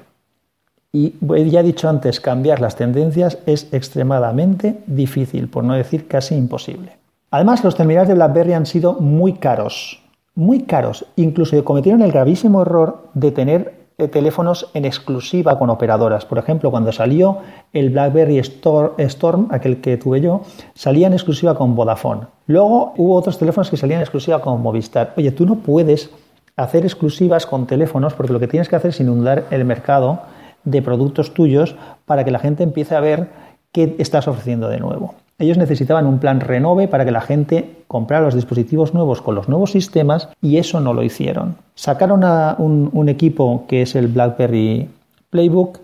Y 0.92 1.14
ya 1.50 1.60
he 1.60 1.64
dicho 1.64 1.90
antes, 1.90 2.20
cambiar 2.20 2.62
las 2.62 2.75
tendencias 2.75 3.38
es 3.46 3.74
extremadamente 3.74 4.78
difícil, 4.86 5.50
por 5.50 5.64
no 5.64 5.74
decir 5.74 6.08
casi 6.08 6.36
imposible. 6.36 7.05
Además, 7.36 7.65
los 7.65 7.75
terminales 7.75 8.08
de 8.08 8.13
BlackBerry 8.13 8.54
han 8.54 8.65
sido 8.65 8.94
muy 8.94 9.34
caros, 9.34 10.01
muy 10.36 10.62
caros. 10.62 11.06
Incluso 11.18 11.62
cometieron 11.65 12.01
el 12.01 12.13
gravísimo 12.13 12.62
error 12.62 13.10
de 13.13 13.34
tener 13.34 13.89
eh, 13.98 14.08
teléfonos 14.08 14.72
en 14.74 14.86
exclusiva 14.86 15.60
con 15.60 15.70
operadoras. 15.70 16.24
Por 16.24 16.38
ejemplo, 16.38 16.72
cuando 16.72 16.94
salió 16.94 17.39
el 17.74 17.89
BlackBerry 17.89 18.38
Storm, 18.38 19.50
aquel 19.51 19.82
que 19.82 19.98
tuve 19.98 20.22
yo, 20.22 20.44
salía 20.75 21.08
en 21.08 21.13
exclusiva 21.13 21.56
con 21.56 21.75
Vodafone. 21.75 22.27
Luego 22.48 22.94
hubo 22.96 23.15
otros 23.15 23.38
teléfonos 23.38 23.70
que 23.70 23.75
salían 23.75 23.98
en 23.98 24.04
exclusiva 24.04 24.39
con 24.39 24.62
Movistar. 24.62 25.13
Oye, 25.18 25.32
tú 25.32 25.46
no 25.46 25.56
puedes 25.56 26.12
hacer 26.56 26.86
exclusivas 26.86 27.46
con 27.46 27.68
teléfonos 27.68 28.13
porque 28.13 28.32
lo 28.32 28.39
que 28.39 28.48
tienes 28.48 28.70
que 28.70 28.77
hacer 28.77 28.92
es 28.92 29.01
inundar 29.01 29.44
el 29.51 29.65
mercado 29.65 30.22
de 30.63 30.82
productos 30.82 31.34
tuyos 31.34 31.75
para 32.06 32.24
que 32.24 32.32
la 32.32 32.39
gente 32.39 32.63
empiece 32.63 32.96
a 32.96 33.01
ver 33.01 33.27
qué 33.74 33.98
estás 34.00 34.25
ofreciendo 34.30 34.70
de 34.70 34.80
nuevo. 34.80 35.15
Ellos 35.38 35.58
necesitaban 35.58 36.06
un 36.06 36.20
plan 36.20 36.39
renove 36.39 36.88
para 36.88 37.04
que 37.04 37.12
la 37.12 37.20
gente 37.20 37.84
comprara 37.88 38.24
los 38.24 38.36
dispositivos 38.36 38.94
nuevos 38.94 39.22
con 39.22 39.36
los 39.36 39.50
nuevos 39.50 39.72
sistemas 39.72 40.30
y 40.42 40.58
eso 40.58 40.80
no 40.80 40.94
lo 40.94 41.04
hicieron. 41.04 41.58
Sacaron 41.75 42.24
a 42.24 42.56
un, 42.58 43.10
equipo 43.10 43.65
que 43.68 43.82
es 43.82 43.96
el 43.96 44.08
BlackBerry 44.08 44.89
Playbook 45.30 45.80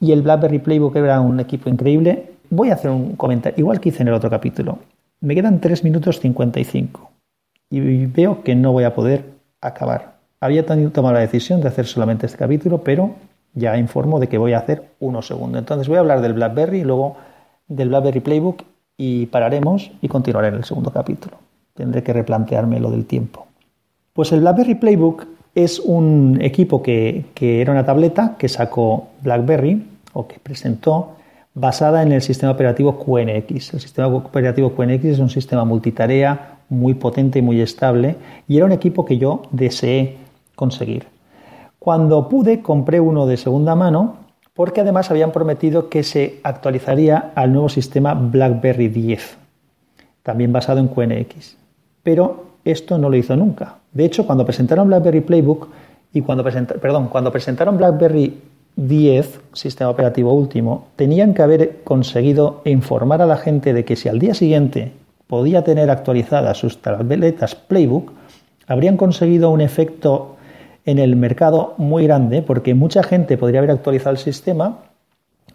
y 0.00 0.12
el 0.12 0.22
BlackBerry 0.22 0.58
Playbook 0.58 0.96
era 0.96 1.20
un 1.20 1.38
equipo 1.38 1.68
increíble. 1.68 2.32
Voy 2.48 2.70
a 2.70 2.74
hacer 2.74 2.90
un 2.90 3.14
comentario, 3.16 3.58
igual 3.58 3.78
que 3.78 3.90
hice 3.90 4.02
en 4.02 4.08
el 4.08 4.14
otro 4.14 4.30
capítulo. 4.30 4.78
Me 5.20 5.34
quedan 5.34 5.60
3 5.60 5.84
minutos 5.84 6.20
55 6.20 7.10
y 7.68 8.06
veo 8.06 8.42
que 8.42 8.54
no 8.54 8.72
voy 8.72 8.84
a 8.84 8.94
poder 8.94 9.24
acabar. 9.60 10.14
Había 10.40 10.64
tomado 10.64 11.12
la 11.12 11.20
decisión 11.20 11.60
de 11.60 11.68
hacer 11.68 11.86
solamente 11.86 12.24
este 12.24 12.38
capítulo, 12.38 12.82
pero 12.82 13.14
ya 13.52 13.76
informo 13.76 14.18
de 14.18 14.28
que 14.28 14.38
voy 14.38 14.54
a 14.54 14.58
hacer 14.58 14.90
uno 14.98 15.20
segundo. 15.20 15.58
Entonces 15.58 15.88
voy 15.88 15.98
a 15.98 16.00
hablar 16.00 16.22
del 16.22 16.32
BlackBerry 16.32 16.80
y 16.80 16.84
luego 16.84 17.16
del 17.68 17.88
BlackBerry 17.88 18.20
Playbook 18.20 18.64
y 18.96 19.26
pararemos 19.26 19.90
y 20.00 20.08
continuaré 20.08 20.48
en 20.48 20.54
el 20.54 20.64
segundo 20.64 20.90
capítulo. 20.90 21.36
Tendré 21.74 22.02
que 22.02 22.12
replantearme 22.12 22.80
lo 22.80 22.90
del 22.90 23.06
tiempo. 23.06 23.46
Pues 24.12 24.32
el 24.32 24.40
BlackBerry 24.40 24.76
Playbook 24.76 25.26
es 25.54 25.80
un 25.80 26.38
equipo 26.40 26.82
que, 26.82 27.24
era 27.40 27.72
una 27.72 27.84
tableta 27.84 28.36
que 28.38 28.48
sacó 28.48 29.08
BlackBerry 29.22 29.84
o 30.12 30.26
que 30.26 30.38
presentó 30.40 31.16
basada 31.54 32.02
en 32.02 32.12
el 32.12 32.22
sistema 32.22 32.52
operativo 32.52 32.98
QNX. 32.98 33.74
El 33.74 33.80
sistema 33.80 34.08
operativo 34.08 34.74
QNX 34.74 35.04
es 35.04 35.18
un 35.18 35.30
sistema 35.30 35.64
multitarea 35.64 36.58
muy 36.68 36.94
potente 36.94 37.40
y 37.40 37.42
muy 37.42 37.60
estable 37.60 38.16
y 38.48 38.56
era 38.56 38.66
un 38.66 38.72
equipo 38.72 39.04
que 39.04 39.18
yo 39.18 39.42
deseé 39.50 40.16
conseguir. 40.54 41.06
Cuando 41.78 42.28
pude 42.28 42.62
compré 42.62 43.00
uno 43.00 43.26
de 43.26 43.36
segunda 43.36 43.74
mano 43.74 44.23
porque 44.54 44.80
además 44.80 45.10
habían 45.10 45.32
prometido 45.32 45.88
que 45.88 46.02
se 46.04 46.40
actualizaría 46.44 47.32
al 47.34 47.52
nuevo 47.52 47.68
sistema 47.68 48.14
BlackBerry 48.14 48.88
10, 48.88 49.36
también 50.22 50.52
basado 50.52 50.78
en 50.78 50.88
QNX. 50.88 51.56
Pero 52.02 52.46
esto 52.64 52.96
no 52.96 53.10
lo 53.10 53.16
hizo 53.16 53.36
nunca. 53.36 53.76
De 53.92 54.04
hecho, 54.04 54.26
cuando 54.26 54.44
presentaron 54.44 54.88
BlackBerry 54.88 55.20
Playbook 55.20 55.68
y 56.12 56.20
cuando, 56.22 56.44
perdón, 56.44 57.08
cuando 57.08 57.32
presentaron 57.32 57.76
BlackBerry 57.76 58.40
10, 58.76 59.40
sistema 59.52 59.90
operativo 59.90 60.32
último, 60.32 60.88
tenían 60.96 61.34
que 61.34 61.42
haber 61.42 61.82
conseguido 61.82 62.62
informar 62.64 63.22
a 63.22 63.26
la 63.26 63.36
gente 63.36 63.72
de 63.72 63.84
que 63.84 63.96
si 63.96 64.08
al 64.08 64.20
día 64.20 64.34
siguiente 64.34 64.92
podía 65.26 65.64
tener 65.64 65.90
actualizadas 65.90 66.58
sus 66.58 66.80
tabletas 66.80 67.54
Playbook, 67.56 68.12
habrían 68.66 68.96
conseguido 68.96 69.50
un 69.50 69.60
efecto 69.60 70.36
en 70.86 70.98
el 70.98 71.16
mercado 71.16 71.74
muy 71.78 72.04
grande 72.04 72.42
porque 72.42 72.74
mucha 72.74 73.02
gente 73.02 73.38
podría 73.38 73.60
haber 73.60 73.70
actualizado 73.70 74.12
el 74.12 74.18
sistema, 74.18 74.78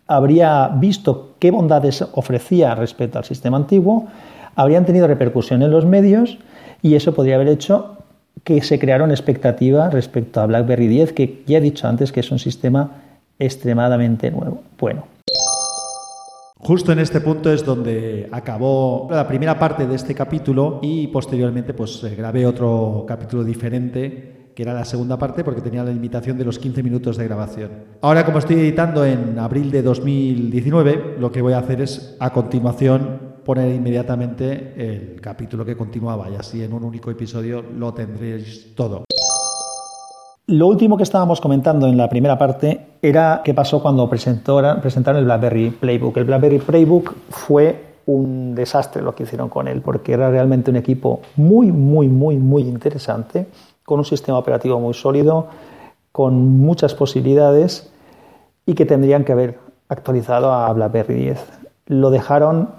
habría 0.07 0.69
visto 0.69 1.35
qué 1.39 1.51
bondades 1.51 2.03
ofrecía 2.13 2.75
respecto 2.75 3.17
al 3.19 3.25
sistema 3.25 3.57
antiguo, 3.57 4.07
habrían 4.55 4.85
tenido 4.85 5.07
repercusión 5.07 5.61
en 5.61 5.71
los 5.71 5.85
medios 5.85 6.39
y 6.81 6.95
eso 6.95 7.13
podría 7.13 7.35
haber 7.35 7.49
hecho 7.49 7.97
que 8.43 8.61
se 8.61 8.79
creara 8.79 9.03
una 9.03 9.13
expectativa 9.13 9.89
respecto 9.89 10.41
a 10.41 10.45
BlackBerry 10.45 10.87
10, 10.87 11.13
que 11.13 11.43
ya 11.45 11.57
he 11.57 11.61
dicho 11.61 11.87
antes 11.87 12.11
que 12.11 12.21
es 12.21 12.31
un 12.31 12.39
sistema 12.39 12.91
extremadamente 13.37 14.31
nuevo. 14.31 14.63
Bueno. 14.79 15.03
Justo 16.57 16.91
en 16.91 16.99
este 16.99 17.21
punto 17.21 17.51
es 17.51 17.63
donde 17.63 18.27
acabó 18.31 19.07
la 19.09 19.27
primera 19.27 19.57
parte 19.57 19.87
de 19.87 19.95
este 19.95 20.13
capítulo 20.13 20.79
y 20.81 21.07
posteriormente 21.07 21.73
pues 21.73 22.03
eh, 22.03 22.15
grabé 22.15 22.45
otro 22.45 23.05
capítulo 23.07 23.43
diferente 23.43 24.38
que 24.59 24.63
era 24.63 24.73
la 24.73 24.83
segunda 24.83 25.17
parte 25.17 25.45
porque 25.45 25.61
tenía 25.61 25.85
la 25.85 25.89
limitación 25.89 26.37
de 26.37 26.43
los 26.43 26.59
15 26.59 26.83
minutos 26.83 27.15
de 27.15 27.23
grabación. 27.23 27.71
Ahora, 28.01 28.25
como 28.25 28.39
estoy 28.39 28.57
editando 28.57 29.05
en 29.05 29.39
abril 29.39 29.71
de 29.71 29.81
2019, 29.81 31.15
lo 31.17 31.31
que 31.31 31.41
voy 31.41 31.53
a 31.53 31.59
hacer 31.59 31.79
es, 31.79 32.17
a 32.19 32.31
continuación, 32.31 33.37
poner 33.45 33.73
inmediatamente 33.73 34.73
el 34.75 35.21
capítulo 35.21 35.63
que 35.63 35.77
continuaba 35.77 36.29
y 36.29 36.35
así 36.35 36.61
en 36.61 36.73
un 36.73 36.83
único 36.83 37.09
episodio 37.09 37.61
lo 37.61 37.93
tendréis 37.93 38.75
todo. 38.75 39.05
Lo 40.47 40.67
último 40.67 40.97
que 40.97 41.03
estábamos 41.03 41.39
comentando 41.39 41.87
en 41.87 41.95
la 41.95 42.09
primera 42.09 42.37
parte 42.37 42.97
era 43.01 43.39
qué 43.45 43.53
pasó 43.53 43.81
cuando 43.81 44.09
presentaron 44.09 45.15
el 45.15 45.23
BlackBerry 45.23 45.69
Playbook. 45.69 46.17
El 46.17 46.25
BlackBerry 46.25 46.59
Playbook 46.59 47.15
fue 47.29 47.89
un 48.07 48.55
desastre 48.55 49.01
lo 49.03 49.15
que 49.15 49.23
hicieron 49.23 49.47
con 49.47 49.67
él, 49.67 49.81
porque 49.81 50.13
era 50.13 50.29
realmente 50.29 50.71
un 50.71 50.77
equipo 50.77 51.21
muy, 51.37 51.71
muy, 51.71 52.09
muy, 52.09 52.37
muy 52.37 52.63
interesante 52.63 53.47
con 53.89 53.97
un 53.97 54.05
sistema 54.05 54.37
operativo 54.37 54.79
muy 54.79 54.93
sólido, 54.93 55.47
con 56.11 56.59
muchas 56.59 56.93
posibilidades 56.93 57.91
y 58.67 58.75
que 58.75 58.85
tendrían 58.85 59.23
que 59.23 59.31
haber 59.31 59.57
actualizado 59.87 60.53
a 60.53 60.71
BlackBerry 60.73 61.15
10. 61.15 61.43
Lo 61.87 62.11
dejaron 62.11 62.69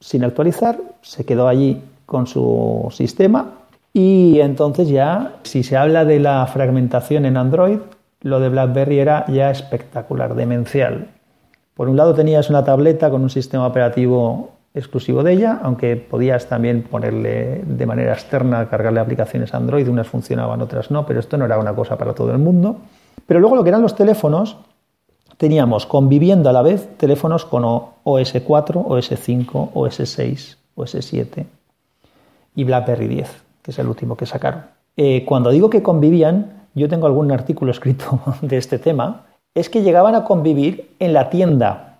sin 0.00 0.24
actualizar, 0.24 0.78
se 1.02 1.26
quedó 1.26 1.46
allí 1.46 1.82
con 2.06 2.26
su 2.26 2.88
sistema 2.90 3.50
y 3.92 4.40
entonces 4.40 4.88
ya, 4.88 5.34
si 5.42 5.62
se 5.62 5.76
habla 5.76 6.06
de 6.06 6.20
la 6.20 6.46
fragmentación 6.46 7.26
en 7.26 7.36
Android, 7.36 7.78
lo 8.22 8.40
de 8.40 8.48
BlackBerry 8.48 8.98
era 8.98 9.26
ya 9.26 9.50
espectacular, 9.50 10.34
demencial. 10.34 11.08
Por 11.74 11.90
un 11.90 11.98
lado 11.98 12.14
tenías 12.14 12.48
una 12.48 12.64
tableta 12.64 13.10
con 13.10 13.20
un 13.20 13.30
sistema 13.30 13.66
operativo 13.66 14.52
exclusivo 14.74 15.22
de 15.22 15.32
ella, 15.32 15.60
aunque 15.62 15.96
podías 15.96 16.48
también 16.48 16.82
ponerle 16.82 17.62
de 17.66 17.86
manera 17.86 18.12
externa, 18.12 18.68
cargarle 18.68 19.00
aplicaciones 19.00 19.52
Android, 19.54 19.88
unas 19.88 20.06
funcionaban, 20.06 20.62
otras 20.62 20.90
no, 20.90 21.04
pero 21.04 21.20
esto 21.20 21.36
no 21.36 21.44
era 21.44 21.58
una 21.58 21.74
cosa 21.74 21.98
para 21.98 22.14
todo 22.14 22.32
el 22.32 22.38
mundo. 22.38 22.76
Pero 23.26 23.40
luego 23.40 23.56
lo 23.56 23.62
que 23.62 23.68
eran 23.68 23.82
los 23.82 23.94
teléfonos, 23.94 24.56
teníamos 25.36 25.86
conviviendo 25.86 26.48
a 26.48 26.52
la 26.52 26.62
vez 26.62 26.88
teléfonos 26.96 27.44
con 27.44 27.64
OS 27.64 28.34
4, 28.44 28.80
OS 28.80 29.10
5, 29.14 29.70
OS 29.74 29.94
6, 30.04 30.58
OS 30.74 30.96
7 31.00 31.46
y 32.54 32.64
BlackBerry 32.64 33.08
10, 33.08 33.42
que 33.62 33.70
es 33.70 33.78
el 33.78 33.88
último 33.88 34.16
que 34.16 34.26
sacaron. 34.26 34.62
Eh, 34.96 35.24
cuando 35.26 35.50
digo 35.50 35.70
que 35.70 35.82
convivían, 35.82 36.66
yo 36.74 36.88
tengo 36.88 37.06
algún 37.06 37.30
artículo 37.32 37.70
escrito 37.70 38.20
de 38.42 38.56
este 38.56 38.78
tema, 38.78 39.26
es 39.54 39.68
que 39.68 39.82
llegaban 39.82 40.14
a 40.14 40.24
convivir 40.24 40.94
en 40.98 41.12
la 41.12 41.28
tienda 41.28 41.91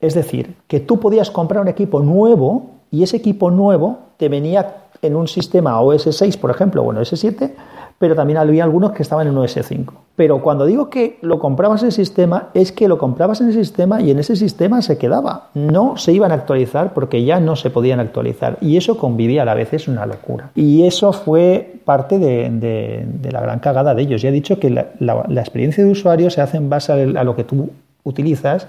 es 0.00 0.14
decir, 0.14 0.56
que 0.66 0.80
tú 0.80 1.00
podías 1.00 1.30
comprar 1.30 1.62
un 1.62 1.68
equipo 1.68 2.00
nuevo 2.00 2.70
y 2.90 3.02
ese 3.02 3.16
equipo 3.16 3.50
nuevo 3.50 3.98
te 4.16 4.28
venía 4.28 4.84
en 5.02 5.16
un 5.16 5.28
sistema 5.28 5.80
OS 5.80 6.08
6, 6.10 6.36
por 6.36 6.50
ejemplo, 6.50 6.82
o 6.82 6.92
en 6.92 6.98
OS 6.98 7.10
7, 7.14 7.54
pero 7.98 8.14
también 8.14 8.38
había 8.38 8.64
algunos 8.64 8.92
que 8.92 9.02
estaban 9.02 9.26
en 9.26 9.36
OS 9.36 9.58
5. 9.60 9.94
Pero 10.14 10.40
cuando 10.40 10.66
digo 10.66 10.88
que 10.88 11.18
lo 11.20 11.38
comprabas 11.38 11.82
en 11.82 11.86
el 11.86 11.92
sistema, 11.92 12.48
es 12.54 12.72
que 12.72 12.88
lo 12.88 12.98
comprabas 12.98 13.40
en 13.40 13.48
el 13.48 13.54
sistema 13.54 14.00
y 14.00 14.10
en 14.10 14.18
ese 14.18 14.36
sistema 14.36 14.82
se 14.82 14.98
quedaba. 14.98 15.50
No 15.54 15.96
se 15.96 16.12
iban 16.12 16.30
a 16.32 16.34
actualizar 16.34 16.94
porque 16.94 17.24
ya 17.24 17.40
no 17.40 17.56
se 17.56 17.70
podían 17.70 18.00
actualizar. 18.00 18.56
Y 18.60 18.76
eso 18.76 18.98
convivía 18.98 19.42
a 19.42 19.44
la 19.44 19.54
vez, 19.54 19.72
es 19.72 19.88
una 19.88 20.06
locura. 20.06 20.50
Y 20.54 20.84
eso 20.84 21.12
fue 21.12 21.80
parte 21.84 22.18
de, 22.18 23.06
la 23.30 23.40
gran 23.40 23.58
cagada 23.58 23.94
de 23.94 24.02
ellos. 24.02 24.22
Ya 24.22 24.28
he 24.28 24.32
dicho 24.32 24.58
que 24.58 24.70
la, 24.70 25.24
experiencia 25.40 25.84
de 25.84 25.90
usuario 25.90 26.30
se 26.30 26.40
hace 26.40 26.56
en 26.56 26.70
base 26.70 26.92
a 26.92 27.24
lo 27.24 27.34
que 27.34 27.44
tú 27.44 27.70
utilizas 28.04 28.68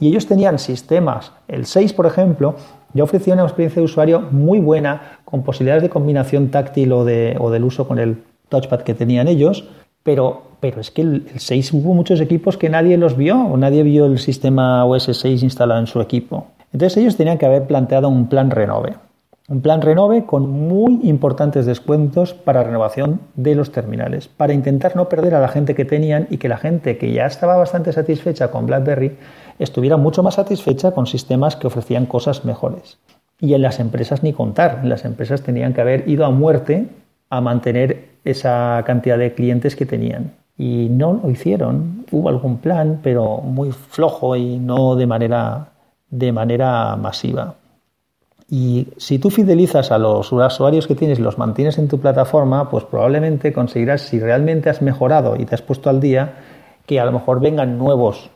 y 0.00 0.08
ellos 0.08 0.26
tenían 0.26 0.58
sistemas, 0.58 1.32
el 1.48 1.66
6 1.66 1.92
por 1.92 2.06
ejemplo, 2.06 2.54
ya 2.94 3.04
ofrecía 3.04 3.34
una 3.34 3.42
experiencia 3.42 3.80
de 3.80 3.84
usuario 3.84 4.20
muy 4.30 4.60
buena, 4.60 5.18
con 5.24 5.42
posibilidades 5.42 5.82
de 5.82 5.90
combinación 5.90 6.48
táctil 6.48 6.92
o, 6.92 7.04
de, 7.04 7.36
o 7.38 7.50
del 7.50 7.64
uso 7.64 7.86
con 7.86 7.98
el 7.98 8.22
touchpad 8.48 8.80
que 8.80 8.94
tenían 8.94 9.28
ellos, 9.28 9.68
pero, 10.02 10.42
pero 10.60 10.80
es 10.80 10.90
que 10.90 11.02
el, 11.02 11.26
6 11.36 11.72
hubo 11.74 11.94
muchos 11.94 12.20
equipos 12.20 12.56
que 12.56 12.70
nadie 12.70 12.96
los 12.96 13.16
vio, 13.16 13.38
o 13.38 13.56
nadie 13.56 13.82
vio 13.82 14.06
el 14.06 14.18
sistema 14.18 14.84
OS 14.84 15.10
6 15.12 15.42
instalado 15.42 15.80
en 15.80 15.86
su 15.86 16.00
equipo. 16.00 16.46
Entonces 16.72 16.96
ellos 16.98 17.16
tenían 17.16 17.38
que 17.38 17.46
haber 17.46 17.66
planteado 17.66 18.08
un 18.08 18.28
plan 18.28 18.50
renove. 18.50 18.94
Un 19.48 19.62
plan 19.62 19.80
renove 19.80 20.26
con 20.26 20.48
muy 20.50 21.00
importantes 21.04 21.64
descuentos 21.64 22.34
para 22.34 22.62
renovación 22.62 23.20
de 23.34 23.54
los 23.54 23.72
terminales, 23.72 24.28
para 24.28 24.52
intentar 24.52 24.94
no 24.94 25.08
perder 25.08 25.34
a 25.34 25.40
la 25.40 25.48
gente 25.48 25.74
que 25.74 25.86
tenían 25.86 26.26
y 26.30 26.36
que 26.36 26.50
la 26.50 26.58
gente 26.58 26.98
que 26.98 27.12
ya 27.12 27.24
estaba 27.24 27.56
bastante 27.56 27.92
satisfecha 27.92 28.50
con 28.50 28.66
BlackBerry 28.66 29.16
estuviera 29.58 29.96
mucho 29.96 30.22
más 30.22 30.34
satisfecha 30.34 30.92
con 30.92 31.06
sistemas 31.06 31.56
que 31.56 31.66
ofrecían 31.66 32.06
cosas 32.06 32.44
mejores. 32.44 32.98
Y 33.40 33.54
en 33.54 33.62
las 33.62 33.78
empresas 33.78 34.22
ni 34.22 34.32
contar, 34.32 34.84
las 34.84 35.04
empresas 35.04 35.42
tenían 35.42 35.72
que 35.72 35.80
haber 35.80 36.08
ido 36.08 36.24
a 36.24 36.30
muerte 36.30 36.88
a 37.30 37.40
mantener 37.40 38.08
esa 38.24 38.82
cantidad 38.86 39.18
de 39.18 39.34
clientes 39.34 39.76
que 39.76 39.86
tenían. 39.86 40.32
Y 40.56 40.88
no 40.90 41.20
lo 41.22 41.30
hicieron. 41.30 42.04
Hubo 42.10 42.28
algún 42.28 42.58
plan, 42.58 43.00
pero 43.02 43.38
muy 43.38 43.70
flojo 43.70 44.34
y 44.34 44.58
no 44.58 44.96
de 44.96 45.06
manera, 45.06 45.68
de 46.10 46.32
manera 46.32 46.96
masiva. 46.96 47.54
Y 48.50 48.88
si 48.96 49.18
tú 49.18 49.30
fidelizas 49.30 49.92
a 49.92 49.98
los 49.98 50.32
usuarios 50.32 50.86
que 50.86 50.94
tienes 50.94 51.18
y 51.18 51.22
los 51.22 51.36
mantienes 51.36 51.78
en 51.78 51.86
tu 51.86 52.00
plataforma, 52.00 52.70
pues 52.70 52.84
probablemente 52.84 53.52
conseguirás, 53.52 54.02
si 54.02 54.18
realmente 54.18 54.70
has 54.70 54.80
mejorado 54.80 55.36
y 55.36 55.44
te 55.44 55.54
has 55.54 55.62
puesto 55.62 55.90
al 55.90 56.00
día, 56.00 56.36
que 56.86 56.98
a 56.98 57.04
lo 57.04 57.12
mejor 57.12 57.40
vengan 57.40 57.76
nuevos, 57.76 58.30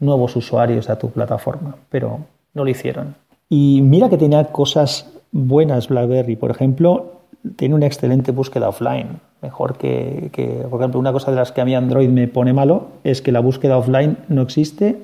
nuevos 0.00 0.36
usuarios 0.36 0.90
a 0.90 0.98
tu 0.98 1.10
plataforma. 1.10 1.76
Pero 1.90 2.20
no 2.54 2.64
lo 2.64 2.70
hicieron. 2.70 3.14
Y 3.48 3.80
mira 3.82 4.08
que 4.08 4.18
tenía 4.18 4.44
cosas 4.44 5.10
buenas 5.32 5.88
BlackBerry. 5.88 6.36
Por 6.36 6.50
ejemplo, 6.50 7.12
tiene 7.56 7.74
una 7.74 7.86
excelente 7.86 8.32
búsqueda 8.32 8.68
offline. 8.68 9.20
Mejor 9.42 9.78
que, 9.78 10.30
que, 10.32 10.46
por 10.68 10.80
ejemplo, 10.80 10.98
una 10.98 11.12
cosa 11.12 11.30
de 11.30 11.36
las 11.36 11.52
que 11.52 11.60
a 11.60 11.64
mí 11.64 11.74
Android 11.74 12.08
me 12.08 12.26
pone 12.28 12.52
malo 12.52 12.88
es 13.04 13.22
que 13.22 13.32
la 13.32 13.40
búsqueda 13.40 13.78
offline 13.78 14.18
no 14.28 14.42
existe 14.42 14.98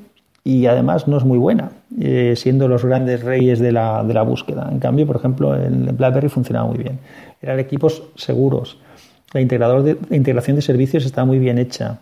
y 0.45 0.67
además 0.67 1.09
no 1.09 1.17
es 1.17 1.25
muy 1.25 1.39
buena, 1.39 1.73
eh, 1.99 2.35
siendo 2.37 2.69
los 2.69 2.85
grandes 2.85 3.23
reyes 3.23 3.61
de 3.61 3.73
la, 3.73 4.05
de 4.05 4.13
la, 4.13 4.23
búsqueda. 4.23 4.69
En 4.71 4.79
cambio, 4.79 5.07
por 5.07 5.17
ejemplo, 5.17 5.55
el 5.55 5.93
BlackBerry 5.93 6.29
funcionaba 6.29 6.69
muy 6.69 6.77
bien. 6.77 6.99
Eran 7.41 7.59
equipos 7.59 8.03
seguros. 8.15 8.79
La, 9.33 9.41
la 9.41 10.17
integración 10.17 10.57
de 10.57 10.63
servicios 10.63 11.07
estaba 11.07 11.25
muy 11.25 11.39
bien 11.39 11.57
hecha. 11.57 11.99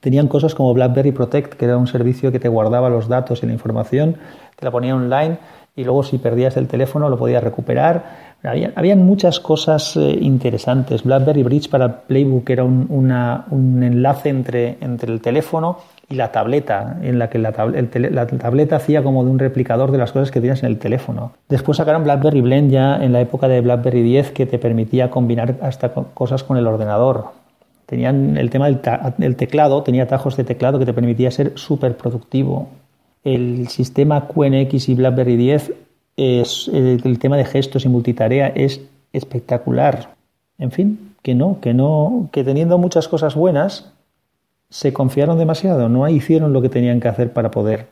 Tenían 0.00 0.28
cosas 0.28 0.54
como 0.54 0.72
BlackBerry 0.74 1.12
Protect, 1.12 1.54
que 1.54 1.64
era 1.64 1.76
un 1.76 1.86
servicio 1.86 2.32
que 2.32 2.38
te 2.38 2.48
guardaba 2.48 2.88
los 2.88 3.08
datos 3.08 3.42
y 3.42 3.46
la 3.46 3.52
información, 3.52 4.16
te 4.56 4.64
la 4.64 4.70
ponía 4.70 4.94
online 4.94 5.38
y 5.76 5.84
luego 5.84 6.02
si 6.02 6.18
perdías 6.18 6.56
el 6.56 6.68
teléfono 6.68 7.08
lo 7.08 7.18
podías 7.18 7.44
recuperar. 7.44 8.26
Había, 8.42 8.72
habían 8.76 9.04
muchas 9.04 9.40
cosas 9.40 9.96
eh, 9.96 10.18
interesantes. 10.20 11.02
BlackBerry 11.02 11.42
Bridge 11.42 11.68
para 11.68 12.00
Playbook 12.02 12.48
era 12.48 12.64
un, 12.64 12.86
un 12.88 13.82
enlace 13.82 14.30
entre, 14.30 14.78
entre 14.80 15.12
el 15.12 15.20
teléfono 15.20 15.78
y 16.08 16.14
la 16.14 16.30
tableta, 16.30 16.98
en 17.02 17.18
la 17.18 17.28
que 17.28 17.38
la, 17.38 17.50
el 17.74 18.14
la, 18.14 18.26
tableta 18.26 18.76
hacía 18.76 19.02
como 19.02 19.24
de 19.24 19.30
un 19.30 19.38
replicador 19.38 19.90
de 19.90 19.98
las 19.98 20.12
cosas 20.12 20.30
que 20.30 20.40
tienes 20.40 20.62
en 20.62 20.68
el 20.68 20.78
teléfono. 20.78 21.32
Después 21.48 21.78
sacaron 21.78 22.04
BlackBerry 22.04 22.40
Blend 22.40 22.70
ya 22.70 22.96
en 22.96 23.12
la 23.12 23.20
época 23.20 23.48
de 23.48 23.60
BlackBerry 23.60 24.02
10 24.02 24.30
que 24.30 24.46
te 24.46 24.58
permitía 24.58 25.10
combinar 25.10 25.56
hasta 25.60 25.90
cosas 25.90 26.44
con 26.44 26.56
el 26.56 26.66
ordenador. 26.66 27.45
Tenían 27.86 28.36
el 28.36 28.50
tema 28.50 28.68
del, 28.68 29.36
teclado, 29.36 29.82
tenía 29.82 30.04
atajos 30.04 30.36
de 30.36 30.44
teclado 30.44 30.78
que 30.78 30.86
te 30.86 30.92
permitía 30.92 31.30
ser 31.30 31.52
súper 31.56 31.96
productivo. 31.96 32.68
El 33.22 33.68
sistema 33.68 34.26
QNX 34.26 34.88
y 34.88 34.94
BlackBerry 34.94 35.36
10 35.36 35.72
es 36.16 36.68
el, 36.68 37.00
el 37.04 37.18
tema 37.18 37.36
de 37.36 37.44
gestos 37.44 37.84
y 37.84 37.88
multitarea 37.88 38.48
es 38.48 38.80
espectacular. 39.12 40.14
En 40.58 40.72
fin, 40.72 41.14
que 41.22 41.34
no, 41.34 41.60
que 41.60 41.74
no, 41.74 42.28
que 42.32 42.44
teniendo 42.44 42.78
muchas 42.78 43.08
cosas 43.08 43.34
buenas, 43.34 43.92
se 44.68 44.92
confiaron 44.92 45.38
demasiado, 45.38 45.88
no 45.88 46.08
hicieron 46.08 46.52
lo 46.52 46.62
que 46.62 46.68
tenían 46.68 47.00
que 47.00 47.08
hacer 47.08 47.32
para 47.32 47.50
poder 47.50 47.86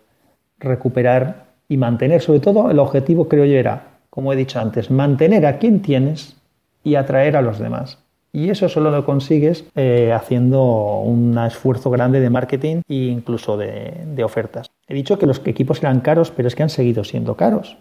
recuperar 0.59 1.47
y 1.69 1.77
mantener, 1.77 2.21
sobre 2.21 2.41
todo 2.41 2.71
el 2.71 2.79
objetivo 2.79 3.29
creo 3.29 3.45
yo 3.45 3.57
era, 3.57 3.99
como 4.11 4.33
he 4.33 4.37
dicho 4.37 4.61
antes, 4.61 4.91
mantener 4.91 5.47
a 5.47 5.59
quien 5.59 5.81
tienes 5.81 6.37
y 6.83 6.97
atraer 6.97 7.37
a 7.37 7.43
los 7.43 7.59
demás. 7.59 7.99
Y 8.35 8.51
eso 8.51 8.69
solo 8.69 8.91
lo 8.91 9.07
consigues 9.07 9.65
eh, 9.77 10.13
haciendo 10.13 10.99
un 10.99 11.39
esfuerzo 11.39 11.89
grande 11.89 12.19
de 12.19 12.31
marketing 12.31 12.83
e 12.89 12.95
incluso 13.07 13.57
de, 13.57 13.95
de 14.13 14.25
ofertas. 14.25 14.71
He 14.89 14.95
dicho 14.95 15.19
que 15.19 15.27
los 15.27 15.41
equipos 15.47 15.79
eran 15.79 16.01
caros, 16.01 16.33
pero 16.33 16.49
es 16.49 16.57
que 16.57 16.65
han 16.65 16.69
seguido 16.69 17.05
siendo 17.05 17.37
caros. 17.37 17.77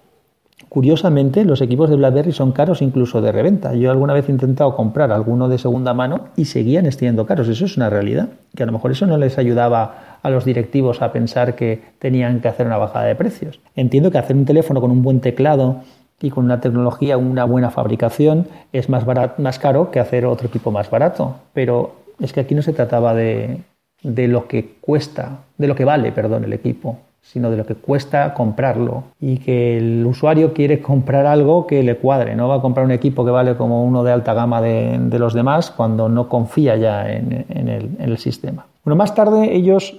Curiosamente, 0.69 1.43
los 1.43 1.61
equipos 1.61 1.89
de 1.89 1.95
BlackBerry 1.95 2.31
son 2.31 2.51
caros 2.51 2.83
incluso 2.83 3.19
de 3.19 3.31
reventa. 3.31 3.73
Yo 3.73 3.89
alguna 3.89 4.13
vez 4.13 4.29
he 4.29 4.31
intentado 4.31 4.75
comprar 4.75 5.11
alguno 5.11 5.49
de 5.49 5.57
segunda 5.57 5.95
mano 5.95 6.29
y 6.35 6.45
seguían 6.45 6.91
siendo 6.91 7.25
caros. 7.25 7.47
Eso 7.47 7.65
es 7.65 7.75
una 7.75 7.89
realidad. 7.89 8.29
Que 8.55 8.61
a 8.61 8.65
lo 8.67 8.71
mejor 8.71 8.91
eso 8.91 9.07
no 9.07 9.17
les 9.17 9.39
ayudaba 9.39 10.19
a 10.21 10.29
los 10.29 10.45
directivos 10.45 11.01
a 11.01 11.11
pensar 11.11 11.55
que 11.55 11.81
tenían 11.97 12.41
que 12.41 12.47
hacer 12.47 12.67
una 12.67 12.77
bajada 12.77 13.05
de 13.05 13.15
precios. 13.15 13.59
Entiendo 13.75 14.11
que 14.11 14.19
hacer 14.19 14.35
un 14.35 14.45
teléfono 14.45 14.81
con 14.81 14.91
un 14.91 15.01
buen 15.01 15.19
teclado 15.19 15.81
y 16.23 16.31
con 16.31 16.45
una 16.45 16.61
tecnología, 16.61 17.17
una 17.17 17.43
buena 17.43 17.69
fabricación, 17.69 18.47
es 18.71 18.89
más, 18.89 19.05
barato, 19.05 19.41
más 19.41 19.59
caro 19.59 19.91
que 19.91 19.99
hacer 19.99 20.25
otro 20.25 20.47
equipo 20.47 20.71
más 20.71 20.89
barato. 20.89 21.35
Pero 21.53 21.93
es 22.19 22.33
que 22.33 22.39
aquí 22.39 22.55
no 22.55 22.63
se 22.63 22.73
trataba 22.73 23.13
de, 23.13 23.59
de 24.01 24.27
lo 24.27 24.47
que 24.47 24.77
cuesta, 24.81 25.41
de 25.57 25.67
lo 25.67 25.75
que 25.75 25.85
vale, 25.85 26.11
perdón, 26.11 26.45
el 26.45 26.53
equipo 26.53 26.97
sino 27.23 27.49
de 27.49 27.55
lo 27.55 27.65
que 27.65 27.75
cuesta 27.75 28.33
comprarlo 28.33 29.05
y 29.19 29.37
que 29.37 29.77
el 29.77 30.05
usuario 30.05 30.53
quiere 30.53 30.81
comprar 30.81 31.25
algo 31.25 31.65
que 31.65 31.81
le 31.81 31.95
cuadre, 31.95 32.35
no 32.35 32.49
va 32.49 32.55
a 32.55 32.61
comprar 32.61 32.85
un 32.85 32.91
equipo 32.91 33.23
que 33.23 33.31
vale 33.31 33.55
como 33.55 33.85
uno 33.85 34.03
de 34.03 34.11
alta 34.11 34.33
gama 34.33 34.61
de, 34.61 34.99
de 34.99 35.19
los 35.19 35.33
demás 35.33 35.71
cuando 35.71 36.09
no 36.09 36.27
confía 36.27 36.75
ya 36.75 37.09
en, 37.09 37.45
el, 37.49 37.89
en, 37.97 38.09
el, 38.09 38.17
sistema. 38.17 38.65
Bueno, 38.83 38.97
más 38.97 39.15
tarde 39.15 39.55
ellos 39.55 39.95